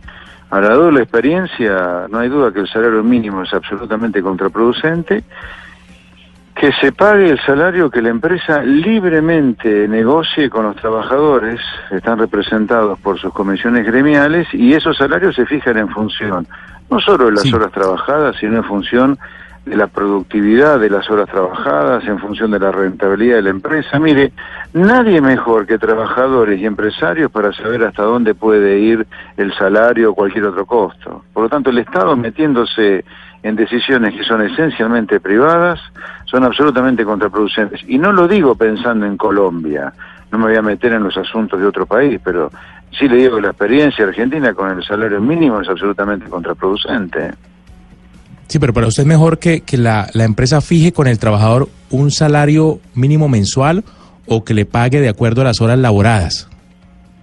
a 0.49 0.61
la 0.61 0.69
doble 0.69 1.01
experiencia, 1.01 2.07
no 2.09 2.19
hay 2.19 2.29
duda 2.29 2.53
que 2.53 2.61
el 2.61 2.67
salario 2.67 3.03
mínimo 3.03 3.43
es 3.43 3.53
absolutamente 3.53 4.21
contraproducente, 4.21 5.23
que 6.55 6.71
se 6.79 6.91
pague 6.91 7.29
el 7.31 7.39
salario 7.41 7.89
que 7.89 8.01
la 8.01 8.09
empresa 8.09 8.61
libremente 8.61 9.87
negocie 9.87 10.49
con 10.49 10.65
los 10.65 10.75
trabajadores, 10.77 11.59
están 11.91 12.19
representados 12.19 12.99
por 12.99 13.19
sus 13.19 13.33
comisiones 13.33 13.85
gremiales, 13.85 14.47
y 14.53 14.73
esos 14.73 14.95
salarios 14.95 15.35
se 15.35 15.45
fijan 15.45 15.77
en 15.77 15.89
función 15.89 16.47
no 16.89 16.99
solo 16.99 17.25
de 17.25 17.31
las 17.31 17.41
sí. 17.41 17.53
horas 17.53 17.71
trabajadas, 17.71 18.35
sino 18.39 18.57
en 18.57 18.63
función 18.63 19.17
de 19.65 19.77
la 19.77 19.87
productividad 19.87 20.79
de 20.79 20.89
las 20.89 21.09
horas 21.09 21.29
trabajadas, 21.29 22.03
en 22.05 22.19
función 22.19 22.51
de 22.51 22.59
la 22.59 22.71
rentabilidad 22.71 23.37
de 23.37 23.41
la 23.43 23.49
empresa. 23.49 23.97
Mire, 23.97 24.33
nadie 24.73 25.21
mejor 25.21 25.65
que 25.65 25.77
trabajadores 25.77 26.59
y 26.59 26.65
empresarios 26.65 27.31
para 27.31 27.53
saber 27.53 27.83
hasta 27.83 28.03
dónde 28.03 28.35
puede 28.35 28.79
ir 28.79 29.07
el 29.37 29.53
salario 29.53 30.11
o 30.11 30.15
cualquier 30.15 30.45
otro 30.45 30.65
costo. 30.65 31.23
Por 31.33 31.43
lo 31.43 31.49
tanto, 31.49 31.69
el 31.69 31.77
Estado 31.77 32.15
metiéndose 32.17 33.05
en 33.41 33.55
decisiones 33.55 34.13
que 34.13 34.23
son 34.23 34.41
esencialmente 34.41 35.19
privadas 35.19 35.79
son 36.25 36.43
absolutamente 36.43 37.05
contraproducentes. 37.05 37.81
Y 37.87 37.97
no 37.97 38.11
lo 38.11 38.27
digo 38.27 38.55
pensando 38.55 39.05
en 39.05 39.17
Colombia, 39.17 39.93
no 40.31 40.39
me 40.39 40.45
voy 40.45 40.55
a 40.55 40.61
meter 40.61 40.93
en 40.93 41.03
los 41.03 41.15
asuntos 41.15 41.59
de 41.59 41.67
otro 41.67 41.85
país, 41.85 42.19
pero 42.23 42.51
sí 42.97 43.07
le 43.07 43.17
digo 43.17 43.35
que 43.35 43.43
la 43.43 43.49
experiencia 43.49 44.05
argentina 44.05 44.53
con 44.53 44.71
el 44.71 44.83
salario 44.83 45.21
mínimo 45.21 45.61
es 45.61 45.69
absolutamente 45.69 46.27
contraproducente. 46.27 47.31
Sí, 48.47 48.59
pero 48.59 48.73
para 48.73 48.87
usted 48.87 49.03
es 49.03 49.07
mejor 49.07 49.39
que, 49.39 49.61
que 49.61 49.77
la, 49.77 50.07
la, 50.13 50.23
empresa 50.25 50.61
fije 50.61 50.91
con 50.91 51.07
el 51.07 51.17
trabajador 51.17 51.69
un 51.89 52.11
salario 52.11 52.79
mínimo 52.93 53.27
mensual 53.27 53.83
o 54.27 54.43
que 54.43 54.53
le 54.53 54.65
pague 54.65 55.01
de 55.01 55.09
acuerdo 55.09 55.41
a 55.41 55.45
las 55.45 55.61
horas 55.61 55.79
laboradas. 55.79 56.49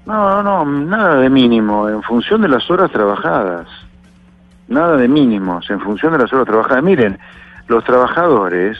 No, 0.07 0.43
no, 0.43 0.65
nada 0.65 1.17
de 1.17 1.31
mínimo, 1.31 1.89
en 1.89 2.03
función 2.03 2.43
de 2.43 2.49
las 2.49 2.69
horas 2.71 2.91
trabajadas. 2.91 3.69
Nada 4.69 4.97
de 4.97 5.09
mínimos, 5.09 5.69
en 5.71 5.81
función 5.81 6.13
de 6.13 6.19
las 6.19 6.33
horas 6.33 6.47
trabajadas. 6.47 6.83
Miren, 6.83 7.19
los 7.69 7.85
trabajadores 7.85 8.79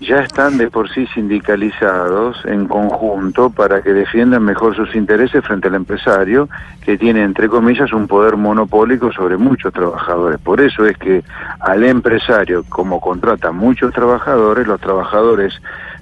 ya 0.00 0.20
están 0.20 0.58
de 0.58 0.70
por 0.70 0.88
sí 0.90 1.06
sindicalizados 1.08 2.44
en 2.44 2.68
conjunto 2.68 3.50
para 3.50 3.82
que 3.82 3.92
defiendan 3.92 4.44
mejor 4.44 4.76
sus 4.76 4.94
intereses 4.94 5.44
frente 5.44 5.68
al 5.68 5.74
empresario 5.74 6.48
que 6.84 6.96
tiene, 6.96 7.24
entre 7.24 7.48
comillas, 7.48 7.92
un 7.92 8.06
poder 8.06 8.36
monopólico 8.36 9.12
sobre 9.12 9.36
muchos 9.36 9.72
trabajadores. 9.72 10.38
Por 10.38 10.60
eso 10.60 10.86
es 10.86 10.96
que 10.96 11.24
al 11.60 11.84
empresario, 11.84 12.64
como 12.68 13.00
contrata 13.00 13.50
muchos 13.50 13.92
trabajadores, 13.92 14.66
los 14.66 14.80
trabajadores 14.80 15.60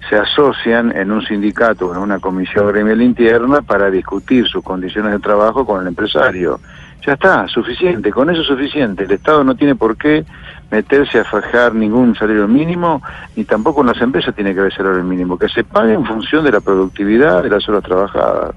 se 0.09 0.16
asocian 0.16 0.94
en 0.94 1.11
un 1.11 1.22
sindicato 1.22 1.87
o 1.87 1.94
en 1.94 2.00
una 2.00 2.20
comisión 2.20 2.68
gremial 2.68 3.00
interna 3.00 3.62
para 3.62 3.90
discutir 3.90 4.46
sus 4.46 4.62
condiciones 4.62 5.12
de 5.12 5.18
trabajo 5.20 5.64
con 5.64 5.80
el 5.80 5.88
empresario. 5.88 6.61
Ya 7.04 7.14
está, 7.14 7.48
suficiente, 7.48 8.11
con 8.11 8.30
eso 8.30 8.42
es 8.42 8.46
suficiente. 8.46 9.04
El 9.04 9.12
Estado 9.12 9.42
no 9.42 9.54
tiene 9.54 9.74
por 9.74 9.96
qué 9.96 10.24
meterse 10.70 11.20
a 11.20 11.24
fajar 11.24 11.74
ningún 11.74 12.14
salario 12.14 12.48
mínimo, 12.48 13.02
ni 13.37 13.44
tampoco 13.44 13.81
en 13.83 13.88
las 13.88 14.00
empresas 14.00 14.35
tiene 14.35 14.52
que 14.52 14.61
haber 14.61 14.74
salario 14.74 15.05
mínimo, 15.05 15.38
que 15.38 15.48
se 15.48 15.64
pague 15.64 15.94
en 15.94 16.05
función 16.05 16.44
de 16.44 16.52
la 16.52 16.61
productividad 16.61 17.42
de 17.42 17.50
las 17.50 17.68
horas 17.68 17.83
trabajadas. 17.83 18.55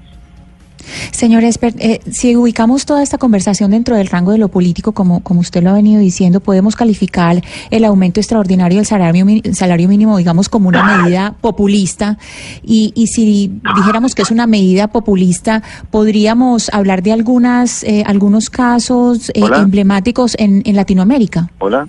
Señor 1.12 1.44
Esper, 1.44 1.74
eh, 1.78 2.00
si 2.10 2.36
ubicamos 2.36 2.86
toda 2.86 3.02
esta 3.02 3.18
conversación 3.18 3.70
dentro 3.70 3.96
del 3.96 4.06
rango 4.06 4.32
de 4.32 4.38
lo 4.38 4.48
político, 4.48 4.92
como, 4.92 5.20
como 5.20 5.40
usted 5.40 5.62
lo 5.62 5.70
ha 5.70 5.74
venido 5.74 6.00
diciendo, 6.00 6.40
podemos 6.40 6.76
calificar 6.76 7.42
el 7.70 7.84
aumento 7.84 8.20
extraordinario 8.20 8.78
del 8.78 8.86
salario, 8.86 9.26
salario 9.52 9.88
mínimo, 9.88 10.16
digamos, 10.18 10.48
como 10.48 10.68
una 10.68 10.98
medida 10.98 11.34
populista. 11.40 12.18
Y, 12.62 12.92
y 12.94 13.08
si 13.08 13.60
dijéramos 13.76 14.14
que 14.14 14.22
es 14.22 14.30
una 14.30 14.46
medida 14.46 14.88
populista, 14.88 15.62
podríamos 15.90 16.70
hablar 16.72 17.02
de 17.02 17.12
algunas, 17.12 17.82
eh, 17.84 18.02
algunos 18.06 18.50
casos 18.50 19.30
eh, 19.30 19.42
emblemáticos 19.56 20.34
en, 20.38 20.62
en 20.64 20.76
Latinoamérica. 20.76 21.50
Hola. 21.58 21.88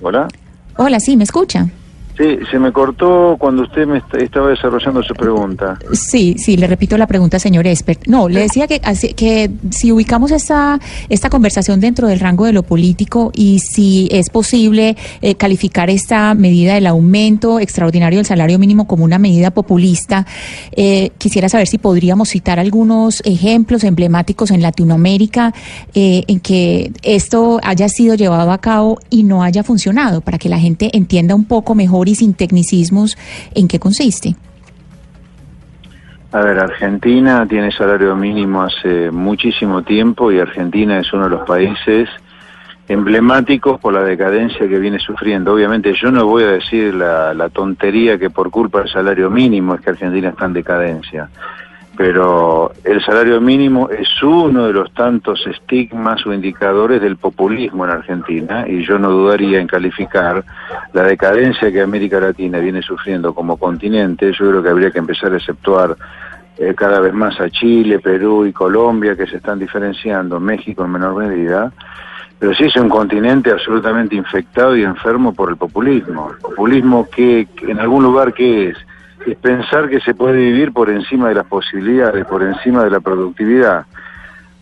Hola. 0.00 0.28
Hola, 0.76 1.00
sí, 1.00 1.16
¿me 1.16 1.24
escucha? 1.24 1.68
Sí, 2.16 2.38
se 2.50 2.58
me 2.58 2.72
cortó 2.72 3.36
cuando 3.38 3.62
usted 3.62 3.86
me 3.86 4.02
estaba 4.18 4.50
desarrollando 4.50 5.02
su 5.02 5.14
pregunta. 5.14 5.78
Sí, 5.92 6.34
sí, 6.36 6.58
le 6.58 6.66
repito 6.66 6.98
la 6.98 7.06
pregunta, 7.06 7.38
señor 7.38 7.66
Expert. 7.66 8.06
No, 8.06 8.28
le 8.28 8.40
decía 8.40 8.66
que, 8.66 8.80
que 9.16 9.50
si 9.70 9.92
ubicamos 9.92 10.30
esta, 10.30 10.78
esta 11.08 11.30
conversación 11.30 11.80
dentro 11.80 12.08
del 12.08 12.20
rango 12.20 12.44
de 12.44 12.52
lo 12.52 12.64
político 12.64 13.32
y 13.34 13.60
si 13.60 14.08
es 14.12 14.28
posible 14.28 14.96
eh, 15.22 15.36
calificar 15.36 15.88
esta 15.88 16.34
medida 16.34 16.74
del 16.74 16.86
aumento 16.86 17.58
extraordinario 17.58 18.18
del 18.18 18.26
salario 18.26 18.58
mínimo 18.58 18.86
como 18.86 19.04
una 19.04 19.18
medida 19.18 19.50
populista, 19.50 20.26
eh, 20.72 21.10
quisiera 21.16 21.48
saber 21.48 21.66
si 21.66 21.78
podríamos 21.78 22.28
citar 22.28 22.58
algunos 22.58 23.22
ejemplos 23.24 23.84
emblemáticos 23.84 24.50
en 24.50 24.60
Latinoamérica 24.60 25.54
eh, 25.94 26.24
en 26.26 26.40
que 26.40 26.92
esto 27.02 27.58
haya 27.62 27.88
sido 27.88 28.16
llevado 28.16 28.52
a 28.52 28.58
cabo 28.58 28.98
y 29.08 29.22
no 29.22 29.42
haya 29.42 29.62
funcionado, 29.62 30.20
para 30.20 30.36
que 30.36 30.50
la 30.50 30.58
gente 30.58 30.90
entienda 30.92 31.34
un 31.34 31.46
poco 31.46 31.74
mejor 31.74 32.01
y 32.08 32.14
sin 32.14 32.34
tecnicismos, 32.34 33.16
¿en 33.54 33.68
qué 33.68 33.78
consiste? 33.78 34.36
A 36.32 36.40
ver, 36.40 36.58
Argentina 36.58 37.46
tiene 37.46 37.70
salario 37.72 38.16
mínimo 38.16 38.62
hace 38.62 39.10
muchísimo 39.10 39.82
tiempo 39.82 40.32
y 40.32 40.40
Argentina 40.40 40.98
es 40.98 41.12
uno 41.12 41.24
de 41.24 41.30
los 41.30 41.46
países 41.46 42.08
emblemáticos 42.88 43.78
por 43.78 43.92
la 43.92 44.02
decadencia 44.02 44.66
que 44.66 44.78
viene 44.78 44.98
sufriendo. 44.98 45.52
Obviamente 45.52 45.92
yo 45.94 46.10
no 46.10 46.26
voy 46.26 46.44
a 46.44 46.52
decir 46.52 46.94
la, 46.94 47.34
la 47.34 47.48
tontería 47.50 48.18
que 48.18 48.30
por 48.30 48.50
culpa 48.50 48.80
del 48.80 48.88
salario 48.88 49.30
mínimo 49.30 49.74
es 49.74 49.82
que 49.82 49.90
Argentina 49.90 50.30
está 50.30 50.46
en 50.46 50.52
decadencia 50.54 51.28
pero 51.96 52.72
el 52.84 53.02
salario 53.04 53.40
mínimo 53.40 53.90
es 53.90 54.08
uno 54.22 54.66
de 54.66 54.72
los 54.72 54.92
tantos 54.94 55.46
estigmas 55.46 56.24
o 56.26 56.32
indicadores 56.32 57.02
del 57.02 57.16
populismo 57.16 57.84
en 57.84 57.90
Argentina 57.90 58.64
y 58.66 58.84
yo 58.84 58.98
no 58.98 59.10
dudaría 59.10 59.60
en 59.60 59.66
calificar 59.66 60.42
la 60.94 61.02
decadencia 61.02 61.70
que 61.70 61.82
América 61.82 62.18
Latina 62.18 62.58
viene 62.60 62.82
sufriendo 62.82 63.34
como 63.34 63.58
continente, 63.58 64.32
yo 64.32 64.48
creo 64.48 64.62
que 64.62 64.68
habría 64.70 64.90
que 64.90 64.98
empezar 64.98 65.32
a 65.32 65.36
exceptuar 65.36 65.96
eh, 66.58 66.74
cada 66.74 67.00
vez 67.00 67.12
más 67.12 67.38
a 67.40 67.50
Chile, 67.50 67.98
Perú 67.98 68.46
y 68.46 68.52
Colombia 68.52 69.16
que 69.16 69.26
se 69.26 69.36
están 69.36 69.58
diferenciando, 69.58 70.40
México 70.40 70.84
en 70.84 70.92
menor 70.92 71.16
medida, 71.16 71.72
pero 72.38 72.54
sí 72.54 72.64
es 72.64 72.76
un 72.76 72.88
continente 72.88 73.50
absolutamente 73.50 74.16
infectado 74.16 74.76
y 74.76 74.82
enfermo 74.82 75.32
por 75.32 75.50
el 75.50 75.56
populismo. 75.56 76.32
Populismo 76.40 77.08
que 77.08 77.46
en 77.68 77.78
algún 77.78 78.02
lugar 78.02 78.32
que 78.32 78.70
es 78.70 78.76
es 79.26 79.36
pensar 79.36 79.88
que 79.88 80.00
se 80.00 80.14
puede 80.14 80.38
vivir 80.38 80.72
por 80.72 80.90
encima 80.90 81.28
de 81.28 81.34
las 81.36 81.46
posibilidades, 81.46 82.24
por 82.26 82.42
encima 82.42 82.84
de 82.84 82.90
la 82.90 83.00
productividad. 83.00 83.86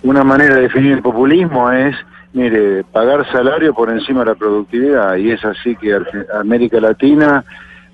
una 0.02 0.24
manera 0.24 0.54
de 0.54 0.62
definir 0.62 0.92
el 0.92 1.02
populismo 1.02 1.70
es, 1.70 1.94
mire, 2.32 2.84
pagar 2.84 3.30
salario 3.30 3.74
por 3.74 3.90
encima 3.90 4.20
de 4.20 4.26
la 4.26 4.34
productividad. 4.34 5.16
Y 5.16 5.30
es 5.30 5.44
así 5.44 5.76
que 5.76 5.98
América 6.38 6.80
Latina, 6.80 7.44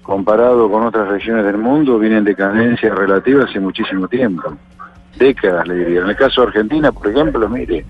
comparado 0.03 0.71
con 0.71 0.85
otras 0.85 1.09
regiones 1.09 1.45
del 1.45 1.59
mundo, 1.59 1.99
viene 1.99 2.19
en 2.19 2.25
decadencia 2.25 2.95
relativa 2.95 3.45
hace 3.45 3.59
muchísimo 3.59 4.07
tiempo. 4.07 4.57
Décadas, 5.19 5.67
le 5.67 5.77
diría. 5.77 6.03
En 6.03 6.11
el 6.11 6.17
caso 6.17 6.43
de 6.43 6.49
Argentina, 6.49 6.93
por 6.93 7.09
ejemplo, 7.09 7.49
mire, 7.49 7.85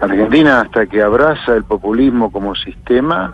Argentina 0.00 0.60
hasta 0.60 0.86
que 0.86 1.02
abraza 1.02 1.56
el 1.56 1.64
populismo 1.64 2.30
como 2.30 2.54
sistema, 2.54 3.32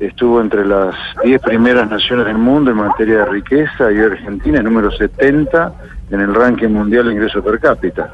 estuvo 0.00 0.40
entre 0.40 0.66
las 0.66 0.94
10 1.24 1.40
primeras 1.42 1.90
naciones 1.90 2.26
del 2.26 2.38
mundo 2.38 2.70
en 2.70 2.76
materia 2.76 3.18
de 3.18 3.24
riqueza 3.26 3.92
y 3.92 3.98
Argentina 3.98 4.58
es 4.58 4.64
número 4.64 4.90
70 4.90 5.72
en 6.10 6.20
el 6.20 6.34
ranking 6.34 6.68
mundial 6.68 7.06
de 7.06 7.12
ingreso 7.12 7.42
per 7.42 7.58
cápita. 7.58 8.12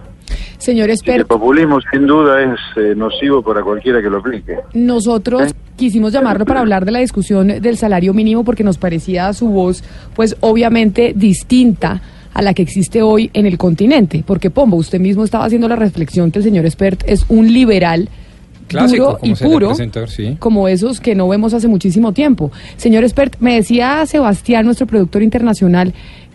Señor 0.58 0.88
El 0.88 0.94
Espert, 0.94 1.26
populismo 1.26 1.78
sin 1.92 2.06
duda 2.06 2.40
es 2.42 2.58
eh, 2.76 2.94
nocivo 2.96 3.42
para 3.42 3.62
cualquiera 3.62 4.00
que 4.00 4.08
lo 4.08 4.18
aplique. 4.18 4.56
nosotros 4.72 5.54
quisimos 5.76 6.12
llamarlo 6.12 6.46
para 6.46 6.60
hablar 6.60 6.84
de 6.84 6.92
la 6.92 7.00
discusión 7.00 7.48
del 7.48 7.76
salario 7.76 8.14
mínimo 8.14 8.44
porque 8.44 8.64
nos 8.64 8.78
parecía 8.78 9.32
su 9.32 9.48
voz, 9.48 9.84
pues 10.14 10.36
obviamente 10.40 11.12
distinta 11.14 12.00
a 12.32 12.42
la 12.42 12.54
que 12.54 12.62
existe 12.62 13.02
hoy 13.02 13.30
en 13.32 13.46
el 13.46 13.58
continente. 13.58 14.24
Porque 14.26 14.50
Pombo, 14.50 14.76
usted 14.76 15.00
mismo 15.00 15.24
estaba 15.24 15.44
haciendo 15.44 15.68
la 15.68 15.76
reflexión 15.76 16.30
que 16.30 16.38
el 16.38 16.44
señor 16.44 16.66
Espert 16.66 17.02
es 17.06 17.26
un 17.28 17.52
liberal 17.52 18.08
Clásico, 18.68 19.04
duro 19.04 19.18
como 19.18 19.32
y 19.32 19.36
puro, 19.36 20.06
sí. 20.06 20.36
como 20.38 20.68
esos 20.68 21.00
que 21.00 21.14
no 21.14 21.28
vemos 21.28 21.54
hace 21.54 21.68
muchísimo 21.68 22.12
tiempo. 22.12 22.50
Señor 22.76 23.04
Espert, 23.04 23.36
me 23.40 23.56
decía 23.56 24.04
Sebastián, 24.06 24.64
nuestro 24.64 24.86
productor 24.86 25.22
internacional, 25.22 25.92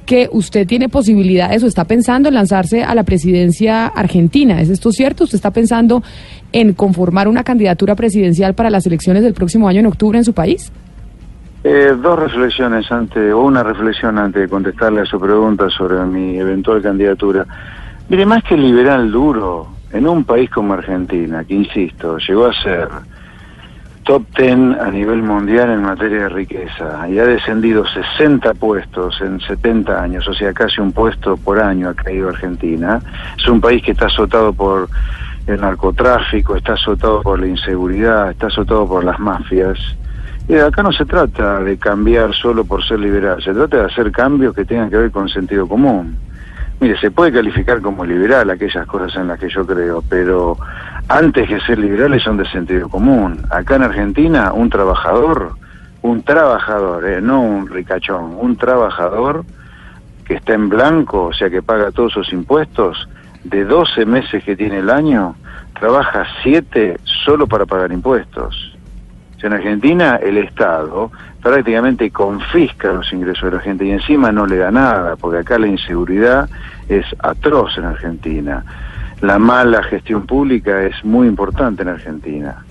que 0.09 0.27
usted 0.31 0.65
tiene 0.65 0.89
posibilidades 0.89 1.63
o 1.63 1.67
está 1.67 1.85
pensando 1.85 2.29
en 2.29 2.35
lanzarse 2.35 2.83
a 2.83 2.95
la 2.95 3.03
presidencia 3.03 3.85
argentina. 3.85 4.59
¿Es 4.59 4.69
esto 4.69 4.91
cierto? 4.91 5.25
¿Usted 5.25 5.35
está 5.35 5.51
pensando 5.51 6.01
en 6.51 6.73
conformar 6.73 7.27
una 7.27 7.43
candidatura 7.43 7.93
presidencial 7.93 8.55
para 8.55 8.71
las 8.71 8.87
elecciones 8.87 9.21
del 9.21 9.35
próximo 9.35 9.67
año 9.67 9.81
en 9.81 9.85
octubre 9.85 10.17
en 10.17 10.25
su 10.25 10.33
país? 10.33 10.71
Eh, 11.63 11.93
dos 12.01 12.17
reflexiones 12.17 12.91
antes, 12.91 13.31
o 13.33 13.41
una 13.41 13.61
reflexión 13.61 14.17
antes 14.17 14.41
de 14.41 14.47
contestarle 14.47 15.01
a 15.01 15.05
su 15.05 15.19
pregunta 15.19 15.69
sobre 15.69 16.03
mi 16.05 16.39
eventual 16.39 16.81
candidatura. 16.81 17.45
Mire, 18.09 18.25
más 18.25 18.43
que 18.43 18.57
liberal 18.57 19.11
duro, 19.11 19.67
en 19.91 20.07
un 20.07 20.23
país 20.23 20.49
como 20.49 20.73
Argentina, 20.73 21.43
que 21.43 21.55
insisto, 21.55 22.17
llegó 22.17 22.45
a 22.47 22.53
ser 22.53 22.89
top 24.03 24.23
10 24.37 24.79
a 24.79 24.89
nivel 24.89 25.21
mundial 25.21 25.69
en 25.69 25.83
materia 25.83 26.23
de 26.23 26.29
riqueza 26.29 27.07
y 27.07 27.19
ha 27.19 27.25
descendido 27.25 27.85
60 27.85 28.55
puestos 28.55 29.21
en 29.21 29.39
70 29.39 30.01
años, 30.01 30.27
o 30.27 30.33
sea, 30.33 30.51
casi 30.53 30.81
un 30.81 30.91
puesto 30.91 31.37
por 31.37 31.59
año 31.59 31.89
ha 31.89 31.93
caído 31.93 32.29
Argentina. 32.29 33.01
Es 33.37 33.47
un 33.47 33.61
país 33.61 33.83
que 33.83 33.91
está 33.91 34.07
azotado 34.07 34.51
por 34.51 34.89
el 35.45 35.61
narcotráfico, 35.61 36.55
está 36.55 36.73
azotado 36.73 37.21
por 37.21 37.39
la 37.39 37.47
inseguridad, 37.47 38.31
está 38.31 38.47
azotado 38.47 38.87
por 38.87 39.03
las 39.03 39.19
mafias. 39.19 39.77
Y 40.47 40.55
acá 40.55 40.81
no 40.81 40.91
se 40.91 41.05
trata 41.05 41.59
de 41.59 41.77
cambiar 41.77 42.33
solo 42.33 42.65
por 42.65 42.83
ser 42.83 42.99
liberal, 42.99 43.41
se 43.43 43.53
trata 43.53 43.77
de 43.77 43.85
hacer 43.85 44.11
cambios 44.11 44.55
que 44.55 44.65
tengan 44.65 44.89
que 44.89 44.97
ver 44.97 45.11
con 45.11 45.29
sentido 45.29 45.67
común. 45.67 46.17
Mire, 46.79 46.97
se 46.99 47.11
puede 47.11 47.31
calificar 47.33 47.81
como 47.81 48.05
liberal 48.05 48.49
aquellas 48.49 48.87
cosas 48.87 49.13
en 49.17 49.27
las 49.27 49.39
que 49.39 49.49
yo 49.49 49.65
creo, 49.65 50.01
pero 50.07 50.57
antes 51.09 51.47
que 51.47 51.59
ser 51.61 51.77
liberales 51.77 52.23
son 52.23 52.37
de 52.37 52.45
sentido 52.49 52.87
común. 52.87 53.41
Acá 53.49 53.75
en 53.75 53.83
Argentina, 53.83 54.53
un 54.53 54.69
trabajador, 54.69 55.55
un 56.01 56.23
trabajador, 56.23 57.05
eh, 57.05 57.21
no 57.21 57.41
un 57.41 57.67
ricachón, 57.67 58.37
un 58.39 58.55
trabajador 58.55 59.43
que 60.23 60.35
está 60.35 60.53
en 60.53 60.69
blanco, 60.69 61.25
o 61.25 61.33
sea 61.33 61.49
que 61.49 61.61
paga 61.61 61.91
todos 61.91 62.13
sus 62.13 62.31
impuestos, 62.31 63.09
de 63.43 63.65
12 63.65 64.05
meses 64.05 64.43
que 64.43 64.55
tiene 64.55 64.79
el 64.79 64.89
año, 64.89 65.35
trabaja 65.77 66.25
7 66.43 66.97
solo 67.03 67.47
para 67.47 67.65
pagar 67.65 67.91
impuestos. 67.91 68.77
O 69.41 69.45
en 69.45 69.53
Argentina 69.53 70.17
el 70.21 70.37
Estado 70.37 71.11
prácticamente 71.41 72.11
confisca 72.11 72.93
los 72.93 73.11
ingresos 73.13 73.49
de 73.49 73.57
la 73.57 73.63
gente 73.63 73.85
y 73.85 73.91
encima 73.91 74.31
no 74.31 74.45
le 74.45 74.57
da 74.57 74.71
nada, 74.71 75.15
porque 75.15 75.39
acá 75.39 75.57
la 75.57 75.67
inseguridad 75.67 76.49
es 76.87 77.05
atroz 77.19 77.77
en 77.77 77.85
Argentina. 77.85 78.63
La 79.21 79.37
mala 79.37 79.83
gestión 79.83 80.25
pública 80.25 80.83
es 80.83 81.03
muy 81.03 81.27
importante 81.27 81.83
en 81.83 81.89
Argentina. 81.89 82.63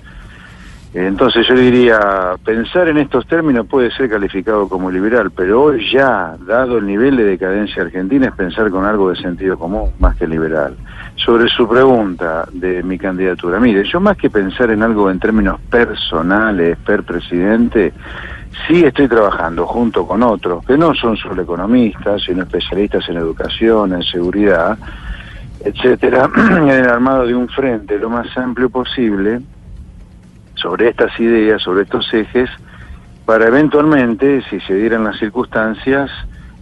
Entonces 0.91 1.47
yo 1.47 1.53
diría, 1.53 1.99
pensar 2.43 2.87
en 2.87 2.97
estos 2.97 3.27
términos 3.27 3.67
puede 3.67 3.91
ser 3.91 4.09
calificado 4.09 4.67
como 4.67 4.89
liberal, 4.89 5.29
pero 5.29 5.61
hoy 5.61 5.87
ya, 5.91 6.35
dado 6.47 6.79
el 6.79 6.87
nivel 6.87 7.15
de 7.15 7.25
decadencia 7.25 7.83
argentina, 7.83 8.27
es 8.27 8.33
pensar 8.33 8.71
con 8.71 8.85
algo 8.85 9.11
de 9.11 9.15
sentido 9.17 9.57
común 9.57 9.91
más 9.99 10.15
que 10.15 10.27
liberal. 10.27 10.75
Sobre 11.15 11.47
su 11.47 11.67
pregunta 11.67 12.47
de 12.51 12.81
mi 12.81 12.97
candidatura, 12.97 13.59
mire, 13.59 13.83
yo 13.83 13.99
más 13.99 14.17
que 14.17 14.31
pensar 14.31 14.71
en 14.71 14.81
algo 14.81 15.11
en 15.11 15.19
términos 15.19 15.61
personales, 15.69 16.75
per 16.79 17.03
presidente, 17.03 17.93
sí 18.67 18.83
estoy 18.83 19.07
trabajando 19.07 19.65
junto 19.65 20.07
con 20.07 20.23
otros, 20.23 20.65
que 20.65 20.77
no 20.77 20.93
son 20.93 21.17
solo 21.17 21.41
economistas, 21.41 22.23
sino 22.23 22.43
especialistas 22.43 23.07
en 23.09 23.17
educación, 23.17 23.93
en 23.93 24.03
seguridad, 24.03 24.77
etcétera, 25.63 26.29
en 26.37 26.69
el 26.69 26.89
armado 26.89 27.25
de 27.25 27.35
un 27.35 27.47
frente 27.49 27.97
lo 27.97 28.09
más 28.09 28.35
amplio 28.37 28.69
posible 28.69 29.41
sobre 30.55 30.89
estas 30.89 31.17
ideas, 31.19 31.61
sobre 31.61 31.83
estos 31.83 32.13
ejes, 32.13 32.49
para 33.25 33.47
eventualmente, 33.47 34.41
si 34.49 34.59
se 34.61 34.73
dieran 34.73 35.03
las 35.03 35.17
circunstancias, 35.19 36.09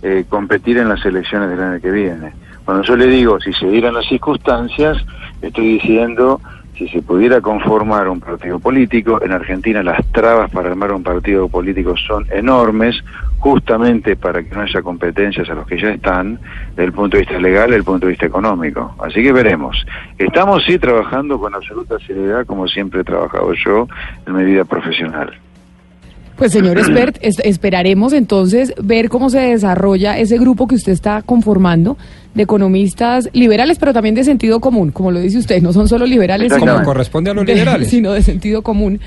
eh, 0.04 0.26
competir 0.30 0.78
en 0.78 0.90
las 0.90 1.04
elecciones 1.06 1.50
del 1.50 1.62
año 1.62 1.82
que 1.82 1.92
viene. 1.92 2.34
Cuando 2.66 2.84
yo 2.84 2.96
le 2.98 3.08
digo 3.08 3.40
si 3.40 3.54
se 3.54 3.68
dieran 3.68 3.94
las 3.94 4.06
circunstancias, 4.06 4.98
estoy 5.42 5.80
diciendo 5.80 6.42
si 6.78 6.88
se 6.90 7.02
pudiera 7.02 7.42
conformar 7.42 8.08
un 8.08 8.20
partido 8.20 8.60
político, 8.60 9.22
en 9.24 9.32
Argentina 9.32 9.82
las 9.82 10.06
trabas 10.12 10.52
para 10.52 10.70
armar 10.70 10.92
un 10.92 11.04
partido 11.04 11.48
político 11.50 11.96
son 11.98 12.26
enormes, 12.32 13.04
justamente 13.40 14.16
para 14.16 14.44
que 14.44 14.54
no 14.54 14.62
haya 14.62 14.82
competencias 14.82 15.50
a 15.50 15.56
los 15.56 15.66
que 15.68 15.80
ya 15.80 15.90
están, 15.90 16.40
desde 16.72 16.86
el 16.86 16.94
punto 16.94 17.18
de 17.18 17.22
vista 17.22 17.40
legal 17.40 17.68
desde 17.68 17.78
el 17.78 17.84
punto 17.84 18.06
de 18.06 18.12
vista 18.12 18.26
económico. 18.28 18.96
Así 19.00 19.24
que 19.24 19.32
veremos. 19.32 19.86
Estamos 20.18 20.64
sí 20.66 20.78
trabajando 20.78 21.40
con 21.40 21.56
absoluta 21.56 21.98
seriedad, 22.00 22.46
como 22.46 22.68
siempre 22.68 23.02
he 23.02 23.04
trabajado 23.04 23.54
yo 23.54 23.88
en 24.28 24.36
mi 24.36 24.44
vida 24.44 24.66
profesional. 24.66 25.34
Pues 26.38 26.52
señor 26.52 26.78
Espert, 26.80 27.18
es- 27.22 27.40
esperaremos 27.40 28.14
entonces 28.14 28.74
ver 28.82 29.10
cómo 29.10 29.30
se 29.30 29.40
desarrolla 29.40 30.18
ese 30.18 30.38
grupo 30.38 30.68
que 30.68 30.76
usted 30.76 30.92
está 30.92 31.22
conformando 31.24 31.98
de 32.36 32.44
economistas 32.44 33.30
liberales, 33.34 33.80
pero 33.80 33.94
también 33.94 34.14
de 34.16 34.24
sentido 34.24 34.60
común, 34.60 34.92
como 34.92 35.12
lo 35.12 35.20
dice 35.20 35.40
usted, 35.40 35.62
no 35.62 35.74
son 35.74 35.88
solo 35.88 36.06
liberales, 36.06 36.54
Como 36.54 36.82
corresponde 36.84 37.32
a 37.32 37.34
los 37.34 37.46
de- 37.48 37.54
liberales. 37.56 37.90
sino 37.90 38.14
de 38.14 38.22
sentido 38.22 38.62
común. 38.62 39.00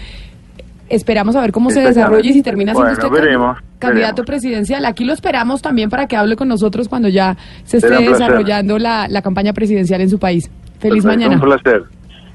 Esperamos 0.89 1.37
a 1.37 1.41
ver 1.41 1.53
cómo 1.53 1.71
se 1.71 1.81
desarrolla 1.81 2.29
y 2.29 2.33
si 2.33 2.43
termina 2.43 2.73
siendo 2.75 2.91
Bueno, 2.91 3.07
usted 3.07 3.23
veremos, 3.23 3.59
candidato 3.79 4.25
presidencial. 4.25 4.85
Aquí 4.85 5.05
lo 5.05 5.13
esperamos 5.13 5.63
también 5.63 5.89
para 5.89 6.09
que 6.09 6.17
hable 6.17 6.35
con 6.35 6.49
nosotros 6.49 6.89
cuando 6.89 7.09
ya 7.09 7.37
se 7.65 7.77
esté 7.77 7.91
desarrollando 8.09 8.77
la, 8.77 9.07
la 9.07 9.23
campaña 9.23 9.53
presidencial 9.53 10.01
en 10.01 10.11
su 10.11 10.19
país. 10.19 10.51
Feliz 10.81 11.05
Perfecto, 11.05 11.07
mañana. 11.07 11.35
Un 11.37 11.41
placer. 11.43 11.85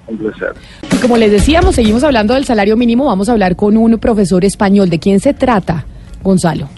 Un 0.08 0.18
placer. 0.18 0.54
Y 0.94 0.98
como 0.98 1.18
les 1.18 1.32
decíamos, 1.32 1.76
seguimos 1.76 2.04
hablando 2.04 2.34
del 2.34 2.46
salario 2.46 2.78
mínimo. 2.78 3.06
Vamos 3.06 3.30
a 3.30 3.32
hablar 3.32 3.56
con 3.56 3.78
un 3.78 3.98
profesor 3.98 4.46
español. 4.46 4.90
¿De 4.90 5.00
quién 5.00 5.20
se 5.20 5.34
trata, 5.34 5.86
Gonzalo? 6.24 6.70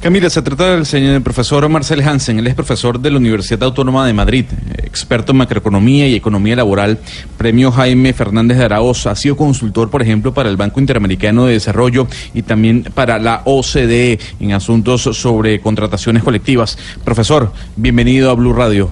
Camila, 0.00 0.28
se 0.28 0.42
trata 0.42 0.72
del 0.72 0.86
señor 0.86 1.14
del 1.14 1.22
profesor 1.22 1.68
Marcel 1.68 2.06
Hansen. 2.06 2.38
Él 2.38 2.46
es 2.46 2.54
profesor 2.54 3.00
de 3.00 3.10
la 3.10 3.16
Universidad 3.16 3.62
Autónoma 3.64 4.06
de 4.06 4.12
Madrid, 4.12 4.44
experto 4.76 5.32
en 5.32 5.38
macroeconomía 5.38 6.06
y 6.06 6.14
economía 6.14 6.54
laboral, 6.54 6.98
premio 7.38 7.72
Jaime 7.72 8.12
Fernández 8.12 8.58
de 8.58 8.66
Araoz. 8.66 9.06
Ha 9.06 9.16
sido 9.16 9.36
consultor, 9.36 9.90
por 9.90 10.02
ejemplo, 10.02 10.34
para 10.34 10.50
el 10.50 10.56
Banco 10.56 10.80
Interamericano 10.80 11.46
de 11.46 11.54
Desarrollo 11.54 12.06
y 12.34 12.42
también 12.42 12.84
para 12.94 13.18
la 13.18 13.42
OCDE 13.46 14.18
en 14.38 14.52
asuntos 14.52 15.02
sobre 15.02 15.60
contrataciones 15.60 16.22
colectivas. 16.22 16.78
Profesor, 17.02 17.52
bienvenido 17.74 18.30
a 18.30 18.34
Blue 18.34 18.52
Radio. 18.52 18.90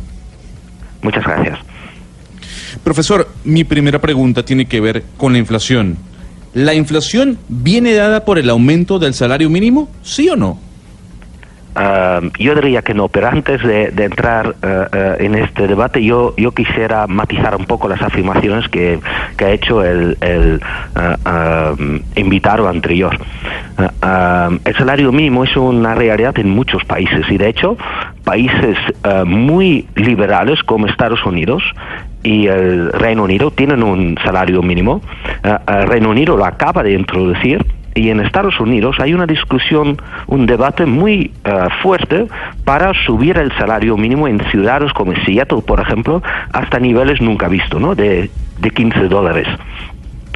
Muchas 1.03 1.23
gracias. 1.23 1.74
Profesor, 2.85 3.27
mi 3.45 3.65
primera 3.65 3.99
pregunta 3.99 4.45
tiene 4.45 4.67
que 4.67 4.81
ver 4.81 5.05
con 5.17 5.33
la 5.33 5.39
inflación. 5.39 5.97
¿La 6.53 6.75
inflación 6.75 7.39
viene 7.49 7.95
dada 7.95 8.25
por 8.25 8.39
el 8.39 8.51
aumento 8.51 8.99
del 8.99 9.15
salario 9.15 9.49
mínimo? 9.49 9.89
¿Sí 10.03 10.29
o 10.29 10.37
no? 10.37 10.59
Yo 12.39 12.55
diría 12.55 12.83
que 12.83 12.95
no, 12.95 13.09
pero 13.09 13.29
antes 13.29 13.61
de, 13.63 13.87
entrar 14.05 14.55
eh, 14.63 14.87
eh, 14.93 15.17
en 15.21 15.35
este 15.35 15.67
debate, 15.67 16.05
yo, 16.05 16.33
yo 16.37 16.53
quisiera 16.53 17.09
matizar 17.09 17.57
un 17.57 17.65
poco 17.65 17.89
las 17.89 18.01
afirmaciones 18.01 18.69
que, 18.69 19.01
que 19.37 19.45
ha 19.45 19.51
hecho 19.51 19.83
el, 19.83 20.17
el 20.21 20.61
ah, 20.95 21.75
invitado 22.15 22.69
anterior. 22.69 23.19
El 23.77 24.77
salario 24.77 25.11
mínimo 25.11 25.43
es 25.43 25.57
una 25.57 25.97
realidad 25.97 26.39
en 26.39 26.51
muchos 26.51 26.85
países 26.85 27.27
y, 27.29 27.39
de 27.39 27.49
hecho, 27.49 27.77
países 28.23 28.77
muy 29.27 29.89
liberales 29.97 30.63
como 30.63 30.87
Estados 30.87 31.25
Unidos 31.27 31.65
y 32.25 32.49
el 32.49 32.91
Reino 32.93 33.23
Unido 33.23 33.53
tienen 33.53 33.83
un 33.85 34.17
salario 34.25 34.63
mínimo. 34.63 35.01
Ah, 35.45 35.61
el 35.69 35.87
Reino 35.87 36.11
Unido 36.11 36.37
lo 36.37 36.45
acaba 36.45 36.83
de 36.83 36.95
introducir 36.95 37.65
y 37.95 38.11
en 38.11 38.19
Estados 38.21 38.59
Unidos 38.59 38.97
hay 38.99 39.15
una 39.15 39.27
discusión, 39.27 39.97
un 40.27 40.47
debate 40.47 40.85
muy 40.85 41.31
eh, 41.45 41.69
fuerte 41.83 42.27
para 42.65 42.93
subir 43.07 43.39
el 43.39 43.53
salario 43.57 43.97
mínimo 43.97 44.27
en 44.27 44.41
ciudades 44.51 44.93
como 44.95 45.15
Seattle, 45.25 45.63
por 45.63 45.79
ejemplo, 45.79 46.21
hasta 46.53 46.81
niveles 46.81 47.21
nunca 47.21 47.47
vistos, 47.47 47.81
¿no? 47.81 47.95
De, 47.95 48.31
de 48.59 48.71
15 48.71 49.07
dólares. 49.09 49.47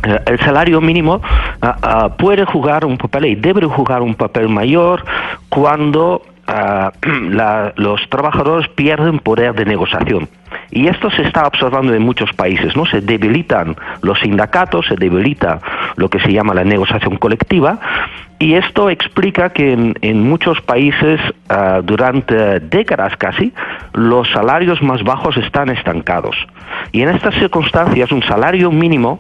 Eh, 0.06 0.20
el 0.26 0.38
salario 0.38 0.80
mínimo 0.80 1.20
ah, 1.60 2.10
puede 2.16 2.44
jugar 2.44 2.84
un 2.84 2.96
papel 2.96 3.26
y 3.26 3.34
debe 3.34 3.66
jugar 3.66 4.02
un 4.02 4.14
papel 4.14 4.48
mayor 4.48 5.04
cuando 5.48 6.22
la- 7.30 7.72
los 7.76 8.08
trabajadores 8.08 8.68
pierden 8.68 9.18
poder 9.18 9.54
de 9.54 9.64
negociación. 9.64 10.28
Y 10.70 10.86
esto 10.88 11.10
se 11.10 11.22
está 11.22 11.46
observando 11.46 11.92
en 11.94 12.02
muchos 12.02 12.32
países, 12.32 12.74
¿no? 12.76 12.86
Se 12.86 13.00
debilitan 13.00 13.76
los 14.02 14.18
sindicatos, 14.20 14.86
se 14.86 14.96
debilita 14.96 15.60
lo 15.96 16.08
que 16.08 16.20
se 16.20 16.32
llama 16.32 16.54
la 16.54 16.64
negociación 16.64 17.16
colectiva, 17.16 17.78
y 18.38 18.54
esto 18.54 18.88
explica 18.88 19.50
que 19.50 19.72
en, 19.72 19.94
en 20.00 20.22
muchos 20.22 20.60
países, 20.62 21.20
ah, 21.48 21.80
durante 21.82 22.60
décadas 22.60 23.16
casi, 23.16 23.52
los 23.92 24.30
salarios 24.30 24.80
más 24.80 25.02
bajos 25.02 25.36
están 25.36 25.70
estancados. 25.70 26.36
Y 26.92 27.02
en 27.02 27.10
estas 27.10 27.34
circunstancias, 27.34 28.12
un 28.12 28.22
salario 28.22 28.70
mínimo 28.70 29.18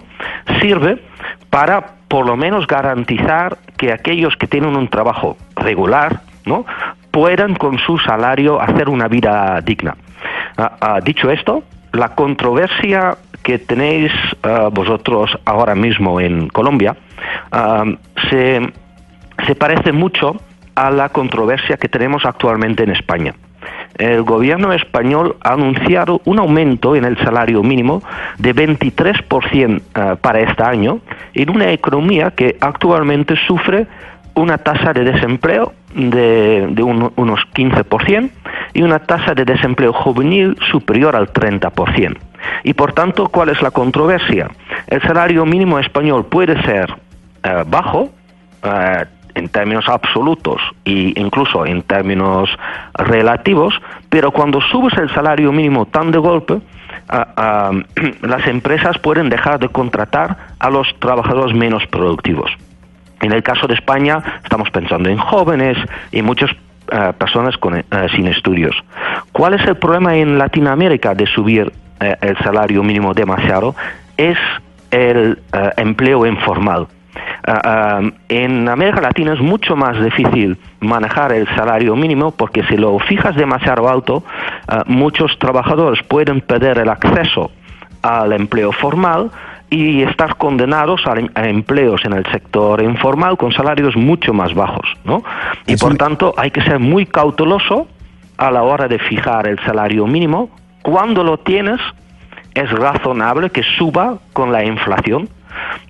sirve 0.60 1.02
para, 1.50 1.84
por 2.08 2.26
lo 2.26 2.36
menos, 2.36 2.66
garantizar 2.66 3.58
que 3.76 3.92
aquellos 3.92 4.36
que 4.36 4.46
tienen 4.46 4.76
un 4.76 4.88
trabajo 4.88 5.36
regular, 5.56 6.20
¿no? 6.46 6.64
Puedan 7.10 7.54
con 7.54 7.78
su 7.78 7.98
salario 7.98 8.60
hacer 8.60 8.88
una 8.88 9.08
vida 9.08 9.60
digna. 9.60 9.96
Dicho 11.04 11.30
esto, 11.30 11.62
la 11.92 12.14
controversia 12.14 13.16
que 13.42 13.58
tenéis 13.58 14.12
ah, 14.42 14.68
vosotros 14.72 15.38
ahora 15.44 15.74
mismo 15.74 16.20
en 16.20 16.48
Colombia 16.48 16.96
se, 18.28 18.72
se 19.46 19.54
parece 19.54 19.92
mucho 19.92 20.36
a 20.74 20.90
la 20.90 21.08
controversia 21.08 21.76
que 21.76 21.88
tenemos 21.88 22.24
actualmente 22.24 22.84
en 22.84 22.90
España. 22.90 23.34
El 23.96 24.22
gobierno 24.22 24.72
español 24.72 25.36
ha 25.42 25.54
anunciado 25.54 26.20
un 26.24 26.38
aumento 26.38 26.94
en 26.94 27.04
el 27.04 27.18
salario 27.18 27.64
mínimo 27.64 28.00
de 28.38 28.54
23% 28.54 29.80
eh, 29.80 30.16
para 30.20 30.40
este 30.40 30.62
año 30.62 31.00
en 31.34 31.50
una 31.50 31.72
economía 31.72 32.30
que 32.30 32.56
actualmente 32.60 33.34
sufre 33.48 33.88
una 34.34 34.58
tasa 34.58 34.92
de 34.92 35.02
desempleo 35.02 35.72
de, 35.94 36.66
de 36.70 36.82
un- 36.82 37.12
unos 37.16 37.40
15% 37.54 38.30
y 38.74 38.82
una 38.82 38.98
tasa 39.00 39.34
de 39.34 39.44
desempleo 39.44 39.92
juvenil 39.92 40.56
superior 40.70 41.16
al 41.16 41.32
30%. 41.32 42.16
Y 42.64 42.74
por 42.74 42.92
tanto, 42.92 43.28
¿cuál 43.28 43.48
es 43.48 43.60
la 43.62 43.70
controversia? 43.70 44.48
El 44.86 45.02
salario 45.02 45.44
mínimo 45.44 45.78
español 45.78 46.26
puede 46.26 46.60
ser 46.62 46.94
eh, 47.42 47.64
bajo, 47.66 48.10
eh, 48.62 49.04
en 49.34 49.48
términos 49.48 49.88
absolutos 49.88 50.60
e 50.84 51.12
incluso 51.14 51.64
en 51.64 51.82
términos 51.82 52.50
relativos, 52.94 53.72
pero 54.08 54.32
cuando 54.32 54.60
subes 54.60 54.96
el 54.98 55.08
salario 55.14 55.52
mínimo 55.52 55.86
tan 55.86 56.10
de 56.10 56.18
golpe, 56.18 56.58
las 58.22 58.46
empresas 58.46 58.98
pueden 58.98 59.28
dejar 59.28 59.58
de 59.60 59.68
contratar 59.68 60.36
a 60.58 60.70
los 60.70 60.88
trabajadores 60.98 61.54
menos 61.54 61.86
productivos. 61.86 62.50
En 63.20 63.32
el 63.32 63.42
caso 63.42 63.66
de 63.66 63.74
España, 63.74 64.22
estamos 64.42 64.70
pensando 64.70 65.08
en 65.08 65.18
jóvenes 65.18 65.76
y 66.12 66.22
muchas 66.22 66.50
eh, 66.90 67.12
personas 67.18 67.56
con, 67.58 67.76
eh, 67.76 67.84
sin 68.14 68.28
estudios. 68.28 68.74
¿Cuál 69.32 69.54
es 69.54 69.66
el 69.66 69.76
problema 69.76 70.16
en 70.16 70.38
Latinoamérica 70.38 71.14
de 71.14 71.26
subir 71.26 71.70
eh, 72.00 72.16
el 72.22 72.38
salario 72.38 72.82
mínimo 72.82 73.12
demasiado? 73.12 73.74
Es 74.16 74.38
el 74.90 75.38
empleo 75.76 76.24
informal. 76.24 76.86
En 78.28 78.68
América 78.68 79.02
Latina 79.02 79.34
es 79.34 79.40
mucho 79.40 79.76
más 79.76 80.02
difícil 80.02 80.56
manejar 80.80 81.32
el 81.32 81.46
salario 81.54 81.94
mínimo 81.94 82.30
porque 82.30 82.62
si 82.64 82.76
lo 82.76 82.98
fijas 83.00 83.36
demasiado 83.36 83.88
alto, 83.88 84.24
muchos 84.86 85.38
trabajadores 85.38 86.02
pueden 86.04 86.40
perder 86.40 86.78
el 86.78 86.88
acceso 86.88 87.50
al 88.02 88.32
empleo 88.32 88.72
formal 88.72 89.30
y 89.70 90.02
estar 90.02 90.36
condenados 90.36 91.02
a, 91.06 91.14
empleos 91.46 92.04
en 92.04 92.14
el 92.14 92.24
sector 92.32 92.82
informal 92.82 93.36
con 93.36 93.52
salarios 93.52 93.96
mucho 93.96 94.32
más 94.32 94.54
bajos, 94.54 94.86
¿no? 95.04 95.22
Y 95.66 95.76
por 95.76 95.96
tanto 95.96 96.34
hay 96.38 96.50
que 96.50 96.62
ser 96.62 96.78
muy 96.78 97.04
cauteloso 97.06 97.86
a 98.38 98.50
la 98.50 98.62
hora 98.62 98.88
de 98.88 98.98
fijar 98.98 99.46
el 99.46 99.58
salario 99.60 100.06
mínimo. 100.06 100.48
Cuando 100.82 101.22
lo 101.22 101.38
tienes, 101.38 101.80
es 102.54 102.70
razonable 102.70 103.50
que 103.50 103.62
suba 103.62 104.18
con 104.32 104.52
la 104.52 104.64
inflación, 104.64 105.28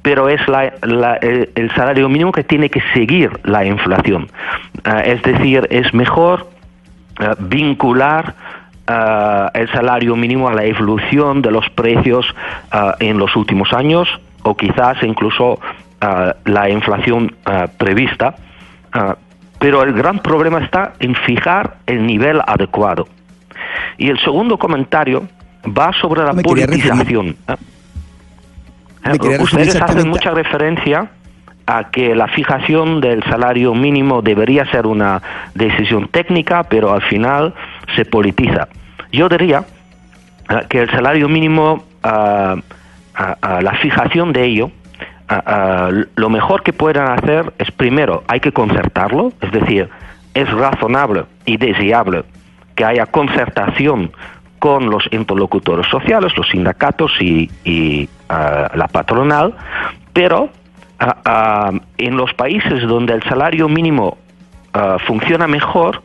pero 0.03 0.29
es 0.29 0.41
la- 0.49 0.73
la- 0.83 1.17
el, 1.17 1.51
el 1.55 1.71
salario 1.75 2.09
mínimo 2.09 2.33
que 2.33 2.43
tiene 2.43 2.69
que 2.71 2.81
seguir 2.95 3.31
la 3.45 3.65
inflación. 3.65 4.29
Ah, 4.85 5.01
es 5.01 5.23
decir, 5.23 5.69
es 5.71 5.93
mejor 5.95 6.49
eh, 7.21 7.29
vincular 7.39 8.35
eh, 8.89 9.49
el 9.55 9.71
salario 9.71 10.17
mínimo 10.17 10.49
a 10.49 10.55
la 10.55 10.65
evolución 10.65 11.43
de 11.43 11.51
los 11.51 11.69
precios 11.71 12.35
eh, 12.73 12.93
en 13.01 13.19
los 13.19 13.37
últimos 13.37 13.73
años 13.73 14.09
o 14.43 14.57
quizás 14.57 15.03
incluso 15.03 15.61
eh, 16.01 16.33
la 16.45 16.71
inflación 16.71 17.35
prevista. 17.77 18.35
Pero 19.59 19.83
el 19.83 19.93
gran 19.93 20.21
problema 20.21 20.61
está 20.61 20.95
en 21.01 21.15
fijar 21.15 21.79
el 21.87 22.07
nivel 22.07 22.41
adecuado. 22.47 23.07
Y 23.99 24.09
el 24.09 24.19
segundo 24.21 24.57
comentario 24.57 25.29
va 25.67 25.93
sobre 25.93 26.23
la 26.23 26.33
Me 26.33 26.43
politización. 26.43 27.37
¿eh? 27.49 27.57
Ustedes 29.41 29.77
hacen 29.81 30.09
mucha 30.09 30.31
referencia 30.31 31.11
a 31.67 31.91
que 31.91 32.15
la 32.15 32.29
fijación 32.29 33.01
del 33.01 33.23
salario 33.25 33.75
mínimo 33.75 34.23
debería 34.23 34.65
ser 34.71 34.87
una 34.87 35.21
decisión 35.55 36.09
técnica, 36.09 36.65
pero 36.65 36.93
al 36.93 37.03
final 37.03 37.55
se 37.95 38.05
politiza. 38.05 38.69
Yo 39.13 39.29
diría 39.29 39.65
eh, 40.49 40.67
que 40.69 40.81
el 40.81 40.91
salario 40.91 41.29
mínimo, 41.29 41.85
ah, 42.03 42.57
ah, 43.15 43.37
ah, 43.41 43.61
la 43.63 43.73
fijación 43.75 44.33
de 44.33 44.45
ello, 44.45 44.71
ah, 45.29 45.43
ah, 45.47 45.91
lo 46.15 46.31
mejor 46.31 46.63
que 46.63 46.73
puedan 46.73 47.19
hacer 47.19 47.53
es 47.59 47.71
primero, 47.71 48.25
hay 48.29 48.41
que 48.41 48.53
concertarlo, 48.53 49.33
es 49.41 49.53
decir, 49.53 49.89
es 50.35 50.51
razonable 50.53 51.25
y 51.47 51.57
deseable 51.57 52.25
que 52.75 52.85
haya 52.85 53.07
concertación 53.07 54.13
con 54.59 54.91
los 54.91 55.05
interlocutores 55.13 55.87
sociales, 55.89 56.37
los 56.37 56.49
sindicatos 56.49 57.13
y, 57.21 58.09
ah, 58.29 58.71
la 58.75 58.89
patronal, 58.89 59.55
pero 60.13 60.51
ah, 60.99 61.17
ah, 61.25 61.73
en 61.97 62.17
los 62.17 62.33
países 62.35 62.83
donde 62.83 63.15
el 63.15 63.23
salario 63.25 63.69
mínimo 63.69 64.19
ah, 64.75 64.97
funciona 65.07 65.47
mejor, 65.47 66.03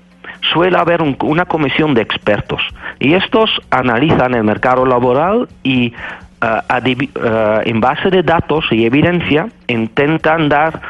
suele 0.52 0.78
haber 0.78 1.02
un- 1.02 1.16
una 1.22 1.46
comisión 1.46 1.94
de 1.94 2.02
expertos 2.02 2.62
y 3.00 3.14
estos 3.14 3.50
analizan 3.72 4.34
el 4.36 4.44
mercado 4.44 4.86
laboral 4.86 5.48
y 5.64 5.94
adivi- 6.42 7.10
ah, 7.24 7.62
en 7.64 7.80
base 7.80 8.10
de 8.10 8.24
datos 8.24 8.66
y 8.72 8.86
evidencia 8.86 9.48
intentan 9.68 10.50
dar 10.50 10.82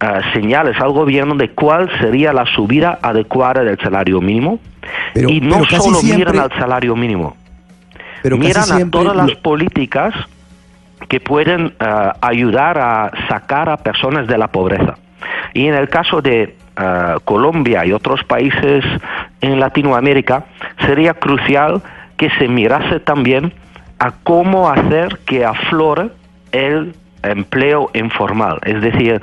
ah, 0.00 0.20
señales 0.32 0.80
al 0.80 0.90
gobierno 0.92 1.34
de 1.36 1.50
cuál 1.50 1.88
sería 2.00 2.32
la 2.32 2.44
subida 2.46 2.98
adecuada 3.02 3.62
del 3.64 3.78
salario 3.78 4.20
mínimo 4.20 4.58
Pero- 5.14 5.28
y 5.28 5.40
no 5.40 5.64
solo 5.64 6.00
miran 6.02 6.16
siempre- 6.16 6.38
al 6.40 6.52
salario 6.52 6.96
mínimo 6.96 7.36
Pero 8.22 8.36
miran 8.36 8.64
a 8.72 8.90
todas 8.90 9.16
las 9.16 9.36
políticas 9.36 10.14
que 11.08 11.18
pueden 11.20 11.74
ayudar 12.20 12.78
a 12.78 13.10
sacar 13.28 13.68
a 13.68 13.76
personas 13.76 14.26
de 14.28 14.38
la 14.38 14.46
pobreza. 14.48 14.94
Y 15.52 15.66
en 15.66 15.74
el 15.74 15.88
caso 15.88 16.22
de 16.22 16.56
eh, 16.76 17.14
Colombia 17.24 17.84
y 17.84 17.92
otros 17.92 18.24
países 18.24 18.84
en 19.40 19.60
Latinoamérica, 19.60 20.44
sería 20.86 21.14
crucial 21.14 21.82
que 22.16 22.30
se 22.30 22.48
mirase 22.48 23.00
también 23.00 23.52
a 23.98 24.12
cómo 24.22 24.68
hacer 24.68 25.18
que 25.26 25.44
aflore 25.44 26.10
el 26.52 26.94
empleo 27.22 27.90
informal. 27.94 28.58
Es 28.64 28.80
decir, 28.80 29.20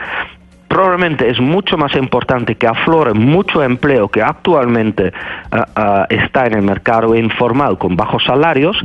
probablemente 0.67 1.29
es 1.29 1.39
mucho 1.39 1.77
más 1.77 1.95
importante 1.95 2.55
que 2.55 2.67
aflore 2.67 3.13
mucho 3.13 3.63
empleo 3.63 4.07
que 4.07 4.21
actualmente 4.21 5.11
ah, 5.51 6.05
está 6.09 6.45
en 6.45 6.53
el 6.53 6.61
mercado 6.61 7.15
informal 7.15 7.77
con 7.77 7.95
bajos 7.95 8.23
salarios, 8.23 8.77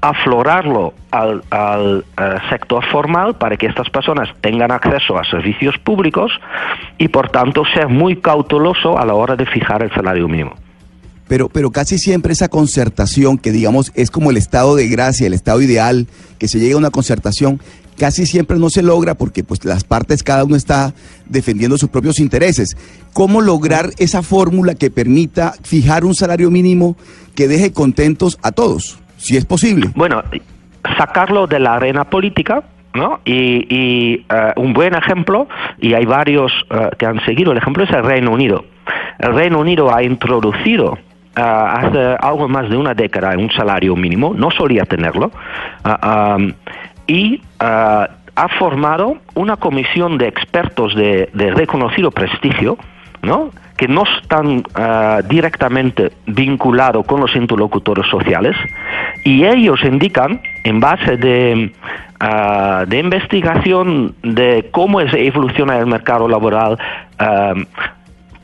aflorarlo 0.00 0.94
al, 1.10 2.04
eh, 2.16 2.36
sector 2.48 2.84
formal 2.86 3.36
para 3.36 3.56
que 3.56 3.66
estas 3.66 3.90
personas 3.90 4.28
tengan 4.40 4.70
acceso 4.70 5.18
a 5.18 5.24
servicios 5.24 5.76
públicos 5.78 6.32
y 6.98 7.08
por 7.08 7.28
tanto 7.28 7.64
ser 7.74 7.88
muy 7.88 8.16
cauteloso 8.16 8.98
a 8.98 9.04
la 9.04 9.14
hora 9.14 9.36
de 9.36 9.46
fijar 9.46 9.82
el 9.82 9.92
salario 9.92 10.26
mínimo. 10.28 10.54
Pero, 11.28 11.48
pero 11.48 11.70
casi 11.70 11.98
siempre 11.98 12.32
esa 12.32 12.48
concertación, 12.48 13.38
que 13.38 13.52
digamos 13.52 13.92
es 13.94 14.10
como 14.10 14.30
el 14.30 14.36
estado 14.36 14.74
de 14.74 14.88
gracia, 14.88 15.26
el 15.26 15.34
estado 15.34 15.60
ideal, 15.62 16.08
que 16.38 16.48
se 16.48 16.58
llegue 16.58 16.72
a 16.72 16.78
una 16.78 16.90
concertación, 16.90 17.60
casi 17.96 18.26
siempre 18.26 18.58
no 18.58 18.70
se 18.70 18.82
logra 18.82 19.14
porque 19.14 19.44
pues 19.44 19.64
las 19.64 19.84
partes 19.84 20.22
cada 20.22 20.44
uno 20.44 20.56
está 20.56 20.94
defendiendo 21.26 21.76
sus 21.78 21.90
propios 21.90 22.18
intereses. 22.18 22.76
¿Cómo 23.12 23.42
lograr 23.42 23.90
esa 23.98 24.22
fórmula 24.22 24.74
que 24.74 24.90
permita 24.90 25.54
fijar 25.62 26.04
un 26.04 26.14
salario 26.14 26.50
mínimo 26.50 26.96
que 27.34 27.46
deje 27.46 27.72
contentos 27.72 28.38
a 28.42 28.52
todos, 28.52 28.98
si 29.20 29.36
es 29.36 29.44
posible? 29.44 29.90
Bueno, 29.94 30.22
sacarlo 30.96 31.46
de 31.46 31.60
la 31.60 31.74
arena 31.74 32.04
política 32.04 32.62
¿no? 32.94 33.20
Y, 33.24 34.24
eh, 34.28 34.52
un 34.56 34.72
buen 34.72 34.94
ejemplo, 34.94 35.46
y 35.78 35.94
hay 35.94 36.04
varios 36.06 36.52
eh, 36.70 36.90
que 36.98 37.06
han 37.06 37.24
seguido 37.24 37.52
el 37.52 37.58
ejemplo, 37.58 37.84
es 37.84 37.90
el 37.90 38.02
Reino 38.02 38.32
Unido. 38.32 38.64
El 39.18 39.34
Reino 39.34 39.60
Unido 39.60 39.94
ha 39.94 40.02
introducido 40.02 40.98
eh, 41.36 41.40
hace 41.40 42.16
algo 42.20 42.48
más 42.48 42.68
de 42.68 42.76
una 42.76 42.94
década 42.94 43.36
un 43.38 43.50
salario 43.52 43.94
mínimo, 43.94 44.34
no 44.34 44.50
solía 44.50 44.84
tenerlo, 44.84 45.30
um, 45.84 46.52
y 47.06 47.40
ha 47.60 48.48
formado 48.58 49.18
una 49.34 49.56
comisión 49.56 50.16
de 50.16 50.28
expertos 50.28 50.94
de 50.94 51.52
reconocido 51.54 52.10
prestigio, 52.10 52.78
¿no? 53.22 53.50
que 53.80 53.88
no 53.88 54.04
están 54.20 54.62
eh, 54.76 55.22
directamente 55.26 56.12
vinculados 56.26 57.06
con 57.06 57.18
los 57.18 57.34
interlocutores 57.34 58.06
sociales 58.10 58.54
y 59.24 59.46
ellos 59.46 59.82
indican, 59.84 60.42
en 60.64 60.80
base 60.80 61.16
de, 61.16 61.72
eh, 62.20 62.84
de 62.86 62.98
investigación 62.98 64.14
de 64.22 64.68
cómo 64.70 65.00
evoluciona 65.00 65.78
el 65.78 65.86
mercado 65.86 66.28
laboral, 66.28 66.78
eh, 67.18 67.66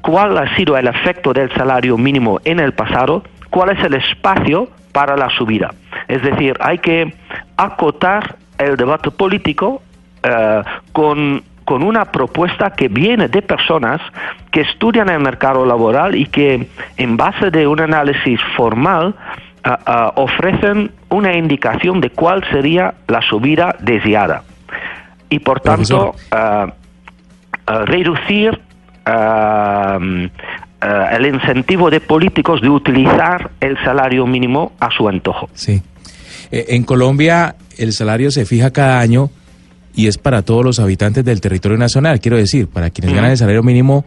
cuál 0.01 0.39
ha 0.39 0.57
sido 0.57 0.75
el 0.79 0.87
efecto 0.87 1.35
del 1.35 1.53
salario 1.53 1.99
mínimo 1.99 2.41
en 2.47 2.59
el 2.59 2.73
pasado, 2.73 3.23
cuál 3.51 3.77
es 3.77 3.85
el 3.85 3.93
espacio 3.93 4.71
para 4.93 5.19
la 5.19 5.29
subida. 5.29 5.75
Es 6.09 6.23
decir, 6.23 6.57
hay 6.61 6.79
que 6.79 7.12
acotar 7.59 8.37
el 8.57 8.79
debate 8.79 9.11
político 9.11 9.83
con, 10.93 11.43
con 11.66 11.83
una 11.83 12.07
propuesta 12.07 12.70
que 12.70 12.88
viene 12.88 13.29
de 13.29 13.42
personas 13.42 14.00
que 14.52 14.61
estudian 14.62 15.11
el 15.11 15.18
mercado 15.18 15.66
laboral 15.66 16.14
y 16.14 16.26
que 16.26 16.68
en 16.96 17.16
base 17.16 17.50
de 17.50 17.66
un 17.66 17.81
análisis 17.81 18.40
formal 18.57 19.16
ah, 19.64 19.79
ah, 19.85 20.12
ofrecen 20.14 20.92
una 21.11 21.37
indicación 21.37 22.00
de 22.00 22.11
cuál 22.11 22.42
sería 22.52 22.94
la 23.09 23.20
subida 23.20 23.74
deseada. 23.81 24.44
Y 25.29 25.40
por 25.40 25.61
tanto, 25.61 26.14
ah, 26.31 26.72
reducir 27.85 28.61
el 30.81 31.26
incentivo 31.26 31.90
de 31.90 32.00
políticos 32.00 32.61
de 32.61 32.68
utilizar 32.68 33.50
el 33.61 33.76
salario 33.83 34.24
mínimo 34.24 34.72
a 34.79 34.90
su 34.92 35.09
antojo. 35.09 35.48
Sí. 35.52 35.83
Eh, 36.52 36.66
en 36.68 36.85
Colombia 36.85 37.57
el 37.76 37.92
salario 37.92 38.31
se 38.31 38.46
fija 38.46 38.72
cada 38.72 39.00
año 39.00 39.31
y 39.97 40.07
es 40.07 40.19
para 40.19 40.43
todos 40.43 40.65
los 40.65 40.79
habitantes 40.79 41.25
del 41.25 41.41
territorio 41.41 41.77
nacional. 41.79 42.21
Quiero 42.21 42.37
decir, 42.37 42.69
para 42.69 42.91
quienes 42.91 43.15
ganan 43.15 43.33
el 43.33 43.39
salario 43.39 43.63
mínimo 43.65 44.05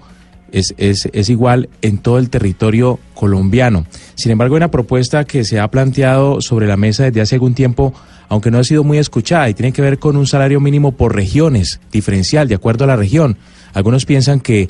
es, 0.51 0.73
es, 0.77 1.09
es 1.11 1.29
igual 1.29 1.67
en 1.81 1.97
todo 1.97 2.17
el 2.19 2.29
territorio 2.29 2.99
colombiano. 3.15 3.85
Sin 4.15 4.31
embargo, 4.31 4.55
hay 4.55 4.59
una 4.59 4.71
propuesta 4.71 5.25
que 5.25 5.43
se 5.43 5.59
ha 5.59 5.67
planteado 5.69 6.41
sobre 6.41 6.67
la 6.67 6.77
mesa 6.77 7.03
desde 7.03 7.21
hace 7.21 7.35
algún 7.35 7.53
tiempo, 7.55 7.93
aunque 8.29 8.49
no 8.51 8.59
ha 8.59 8.63
sido 8.63 8.83
muy 8.83 8.97
escuchada, 8.97 9.49
y 9.49 9.53
tiene 9.53 9.73
que 9.73 9.81
ver 9.81 9.99
con 9.99 10.15
un 10.15 10.25
salario 10.27 10.59
mínimo 10.59 10.91
por 10.93 11.15
regiones, 11.15 11.79
diferencial, 11.91 12.47
de 12.47 12.55
acuerdo 12.55 12.83
a 12.83 12.87
la 12.87 12.95
región. 12.95 13.37
Algunos 13.73 14.05
piensan 14.05 14.39
que 14.39 14.69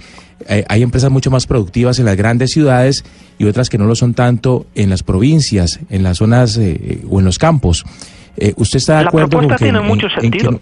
eh, 0.50 0.66
hay 0.68 0.82
empresas 0.84 1.12
mucho 1.12 1.32
más 1.32 1.46
productivas 1.48 2.00
en 2.00 2.06
las 2.06 2.18
grandes 2.18 2.52
ciudades 2.52 3.04
y 3.38 3.46
otras 3.46 3.70
que 3.70 3.78
no 3.78 3.86
lo 3.86 3.96
son 3.96 4.14
tanto 4.14 4.66
en 4.76 4.90
las 4.90 5.04
provincias, 5.04 5.80
en 5.90 6.04
las 6.04 6.18
zonas 6.18 6.58
eh, 6.58 7.02
o 7.10 7.20
en 7.20 7.26
los 7.26 7.38
campos. 7.40 7.86
Eh, 8.38 8.54
¿Usted 8.58 8.78
está 8.78 8.98
de 8.98 9.04
La 9.04 9.08
acuerdo 9.10 9.30
con 9.30 9.40
propuesta 9.48 9.58
que... 9.58 9.66
tiene 9.66 9.80
en- 9.80 9.86
mucho 9.86 10.08
en 10.08 10.32
que 10.32 10.40
sentido. 10.40 10.62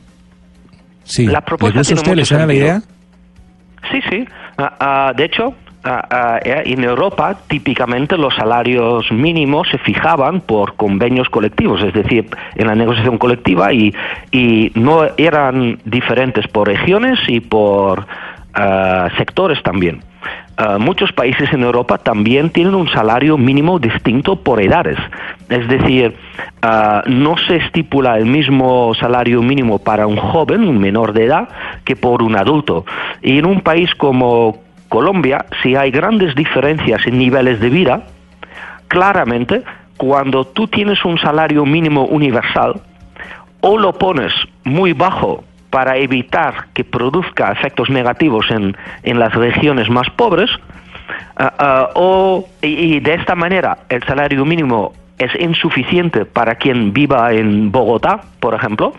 Sí, 1.08 1.26
La 1.26 1.40
¿le 1.40 1.42
propuesta 1.42 1.80
gusta 1.80 1.94
a 1.94 2.04
tiene 2.04 2.22
usted? 2.22 2.38
¿Le 2.38 2.46
la 2.46 2.54
idea? 2.54 2.82
Sí, 3.92 4.02
sí. 4.10 4.28
Ah, 4.58 5.14
de 5.16 5.24
hecho, 5.24 5.54
ah, 5.84 6.40
eh, 6.44 6.64
en 6.66 6.84
Europa 6.84 7.38
típicamente 7.48 8.18
los 8.18 8.36
salarios 8.36 9.12
mínimos 9.12 9.68
se 9.70 9.78
fijaban 9.78 10.42
por 10.42 10.76
convenios 10.76 11.30
colectivos, 11.30 11.82
es 11.84 11.94
decir, 11.94 12.30
en 12.56 12.68
la 12.68 12.76
negociación 12.76 13.18
colectiva 13.18 13.72
y, 13.72 13.94
y 14.32 14.72
no 14.76 15.08
eran 15.18 15.80
diferentes 15.86 16.48
por 16.48 16.68
regiones 16.68 17.20
y 17.28 17.40
por 17.40 18.06
ah, 18.54 19.10
sectores 19.18 19.62
también. 19.64 20.02
Ah, 20.60 20.80
muchos 20.80 21.12
países 21.12 21.54
en 21.54 21.62
Europa 21.62 22.00
también 22.00 22.50
tienen 22.50 22.74
un 22.74 22.90
salario 22.90 23.38
mínimo 23.38 23.78
distinto 23.78 24.38
por 24.38 24.60
edades. 24.60 24.98
Es 25.50 25.68
decir, 25.68 26.16
ah, 26.64 27.04
no 27.06 27.38
se 27.38 27.58
estipula 27.58 28.18
el 28.18 28.26
mismo 28.26 28.92
salario 28.96 29.44
mínimo 29.44 29.78
para 29.78 30.08
un 30.08 30.18
joven, 30.18 30.64
un 30.64 30.80
menor 30.80 31.14
de 31.14 31.26
edad, 31.26 31.50
que 31.84 31.96
por 31.96 32.24
un 32.24 32.36
adulto. 32.36 32.86
Y 33.22 33.38
en 33.38 33.46
un 33.46 33.62
país 33.62 33.94
como 33.94 34.64
Colombia, 34.90 35.46
si 35.62 35.76
hay 35.76 35.92
grandes 35.92 36.34
diferencias 36.34 37.06
en 37.06 37.20
niveles 37.20 37.60
de 37.60 37.70
vida, 37.70 38.08
claramente 38.88 39.62
cuando 39.96 40.46
tú 40.46 40.68
tienes 40.68 41.06
un 41.06 41.20
salario 41.20 41.66
mínimo 41.68 42.06
universal, 42.06 42.82
o 43.62 43.78
lo 43.78 43.94
pones 43.94 44.34
muy 44.64 44.94
bajo 44.94 45.44
para 45.70 45.98
evitar 45.98 46.68
que 46.74 46.84
produzca 46.84 47.52
efectos 47.52 47.90
negativos 47.90 48.50
en, 48.52 48.76
en 49.04 49.20
las 49.20 49.34
regiones 49.34 49.90
más 49.90 50.10
pobres, 50.12 50.50
ah, 51.36 51.54
ah, 51.58 51.90
o, 51.96 52.48
y, 52.62 53.00
de 53.00 53.14
esta 53.16 53.36
manera 53.36 53.80
el 53.90 54.04
salario 54.04 54.46
mínimo 54.46 54.94
es 55.18 55.32
insuficiente 55.40 56.26
para 56.26 56.56
quien 56.56 56.94
viva 56.94 57.34
en 57.34 57.72
Bogotá, 57.72 58.22
por 58.40 58.54
ejemplo, 58.54 58.94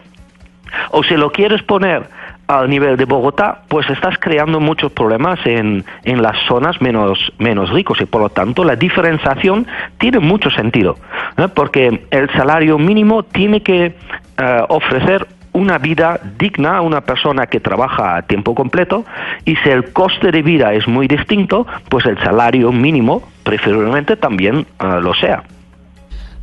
o 0.91 1.03
si 1.03 1.17
lo 1.17 1.31
quieres 1.31 1.63
poner 1.63 2.09
al 2.49 2.69
nivel 2.69 2.97
de 2.97 3.05
Bogotá, 3.05 3.63
pues 3.69 3.89
estás 3.91 4.17
creando 4.19 4.59
muchos 4.59 4.91
problemas 4.93 5.39
en, 5.45 5.85
en 6.05 6.23
las 6.23 6.37
zonas 6.47 6.81
menos, 6.81 7.33
menos 7.39 7.71
ricos 7.71 8.01
y 8.01 8.07
por 8.07 8.23
lo 8.23 8.31
tanto 8.31 8.65
la 8.65 8.75
diferenciación 8.75 9.67
tiene 9.99 10.19
mucho 10.19 10.51
sentido, 10.51 10.97
¿eh? 11.37 11.47
porque 11.55 12.07
el 12.11 12.31
salario 12.31 12.79
mínimo 12.79 13.23
tiene 13.23 13.63
que 13.63 13.95
eh, 14.39 14.63
ofrecer 14.69 15.27
una 15.53 15.79
vida 15.79 16.21
digna 16.39 16.77
a 16.79 16.81
una 16.83 17.01
persona 17.01 17.47
que 17.47 17.61
trabaja 17.61 18.17
a 18.17 18.23
tiempo 18.23 18.55
completo 18.55 19.05
y 19.45 19.57
si 19.57 19.69
el 19.69 19.93
coste 19.93 20.31
de 20.31 20.43
vida 20.43 20.73
es 20.75 20.87
muy 20.87 21.09
distinto, 21.09 21.67
pues 21.89 22.07
el 22.07 22.19
salario 22.19 22.73
mínimo 22.73 23.23
preferiblemente 23.43 24.17
también 24.17 24.67
eh, 24.81 25.01
lo 25.01 25.15
sea. 25.15 25.43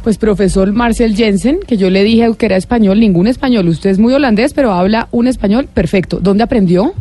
Pues 0.03 0.17
profesor 0.17 0.71
Marcel 0.71 1.15
Jensen, 1.15 1.59
que 1.67 1.77
yo 1.77 1.89
le 1.89 2.03
dije 2.03 2.29
que 2.37 2.45
era 2.45 2.57
español, 2.57 2.99
ningún 2.99 3.25
español, 3.27 3.67
usted 3.67 3.89
es 3.89 3.97
muy 3.97 4.13
holandés, 4.13 4.53
pero 4.53 4.71
habla 4.71 5.07
un 5.11 5.27
español 5.27 5.67
perfecto. 5.73 6.19
¿Dónde 6.21 6.43
aprendió? 6.43 6.93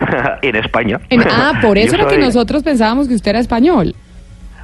en 0.42 0.56
España. 0.56 1.00
En- 1.08 1.22
ah, 1.30 1.58
por 1.62 1.78
eso 1.78 1.96
Yo 1.96 2.02
era 2.02 2.08
que 2.08 2.18
nosotros 2.18 2.62
pensábamos 2.62 3.08
que 3.08 3.14
usted 3.14 3.30
era 3.30 3.38
español. 3.40 3.94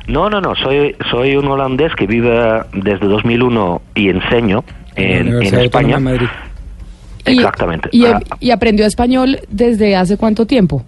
No, 0.08 0.28
no, 0.28 0.40
no, 0.40 0.56
soy, 0.56 0.96
soy 1.10 1.36
un 1.36 1.46
holandés 1.46 1.94
que 1.94 2.06
vive 2.06 2.62
desde 2.72 3.06
2001 3.06 3.80
y 3.94 4.08
enseño 4.08 4.64
en, 4.96 5.10
en 5.12 5.28
Universidad 5.28 5.64
España. 5.64 5.94
De 5.96 6.00
Madrid. 6.02 6.26
Exactamente. 7.24 7.88
Y, 7.92 8.06
Ah, 8.06 8.20
y 8.40 8.50
aprendió 8.50 8.86
español 8.86 9.40
desde 9.48 9.96
hace 9.96 10.16
cuánto 10.16 10.46
tiempo? 10.46 10.84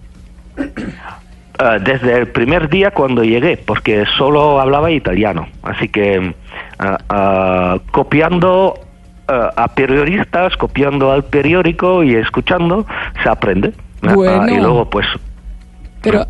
ah, 1.59 1.77
desde 1.79 2.17
el 2.17 2.27
primer 2.27 2.69
día 2.69 2.91
cuando 2.91 3.23
llegué, 3.23 3.57
porque 3.57 4.05
solo 4.17 4.59
hablaba 4.59 4.91
italiano. 4.91 5.47
Así 5.63 5.87
que 5.87 6.33
ah, 6.79 7.77
copiando 7.91 8.79
a 9.27 9.67
periodistas, 9.69 10.55
copiando 10.55 11.11
al 11.11 11.23
periódico 11.23 12.03
y 12.03 12.13
escuchando, 12.15 12.85
se 13.23 13.29
aprende. 13.29 13.73
Bueno. 14.01 14.47
y 14.47 14.57
luego, 14.57 14.87
pues, 14.87 15.07
Pero, 16.03 16.23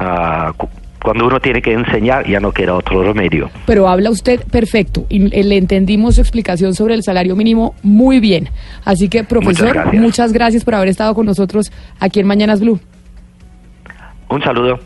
cuando 1.06 1.28
uno 1.28 1.39
tiene 1.39 1.62
que 1.62 1.72
enseñar, 1.72 2.28
ya 2.28 2.39
no 2.39 2.52
queda 2.52 2.74
otro 2.74 3.04
remedio. 3.04 3.52
pero 3.68 3.88
habla 3.88 4.10
usted 4.10 4.44
perfecto 4.44 5.06
y 5.08 5.20
le 5.20 5.56
entendimos 5.56 6.15
su 6.15 6.22
explicación 6.22 6.74
sobre 6.74 6.96
el 6.96 7.04
salario 7.04 7.36
mínimo 7.36 7.76
muy 7.84 8.20
bien. 8.20 8.50
Así 8.84 9.08
que, 9.08 9.24
profesor, 9.24 9.72
gracias. 9.72 10.02
muchas 10.02 10.34
gracias 10.34 10.65
por 10.65 10.74
haber 10.74 10.89
estado 10.89 11.13
con 11.13 11.28
nosotros 11.28 11.72
aquí 12.00 12.22
en 12.22 12.26
Mañanas 12.26 12.60
Blue. 12.60 12.80
Un 14.30 14.41
saludo. 14.41 14.80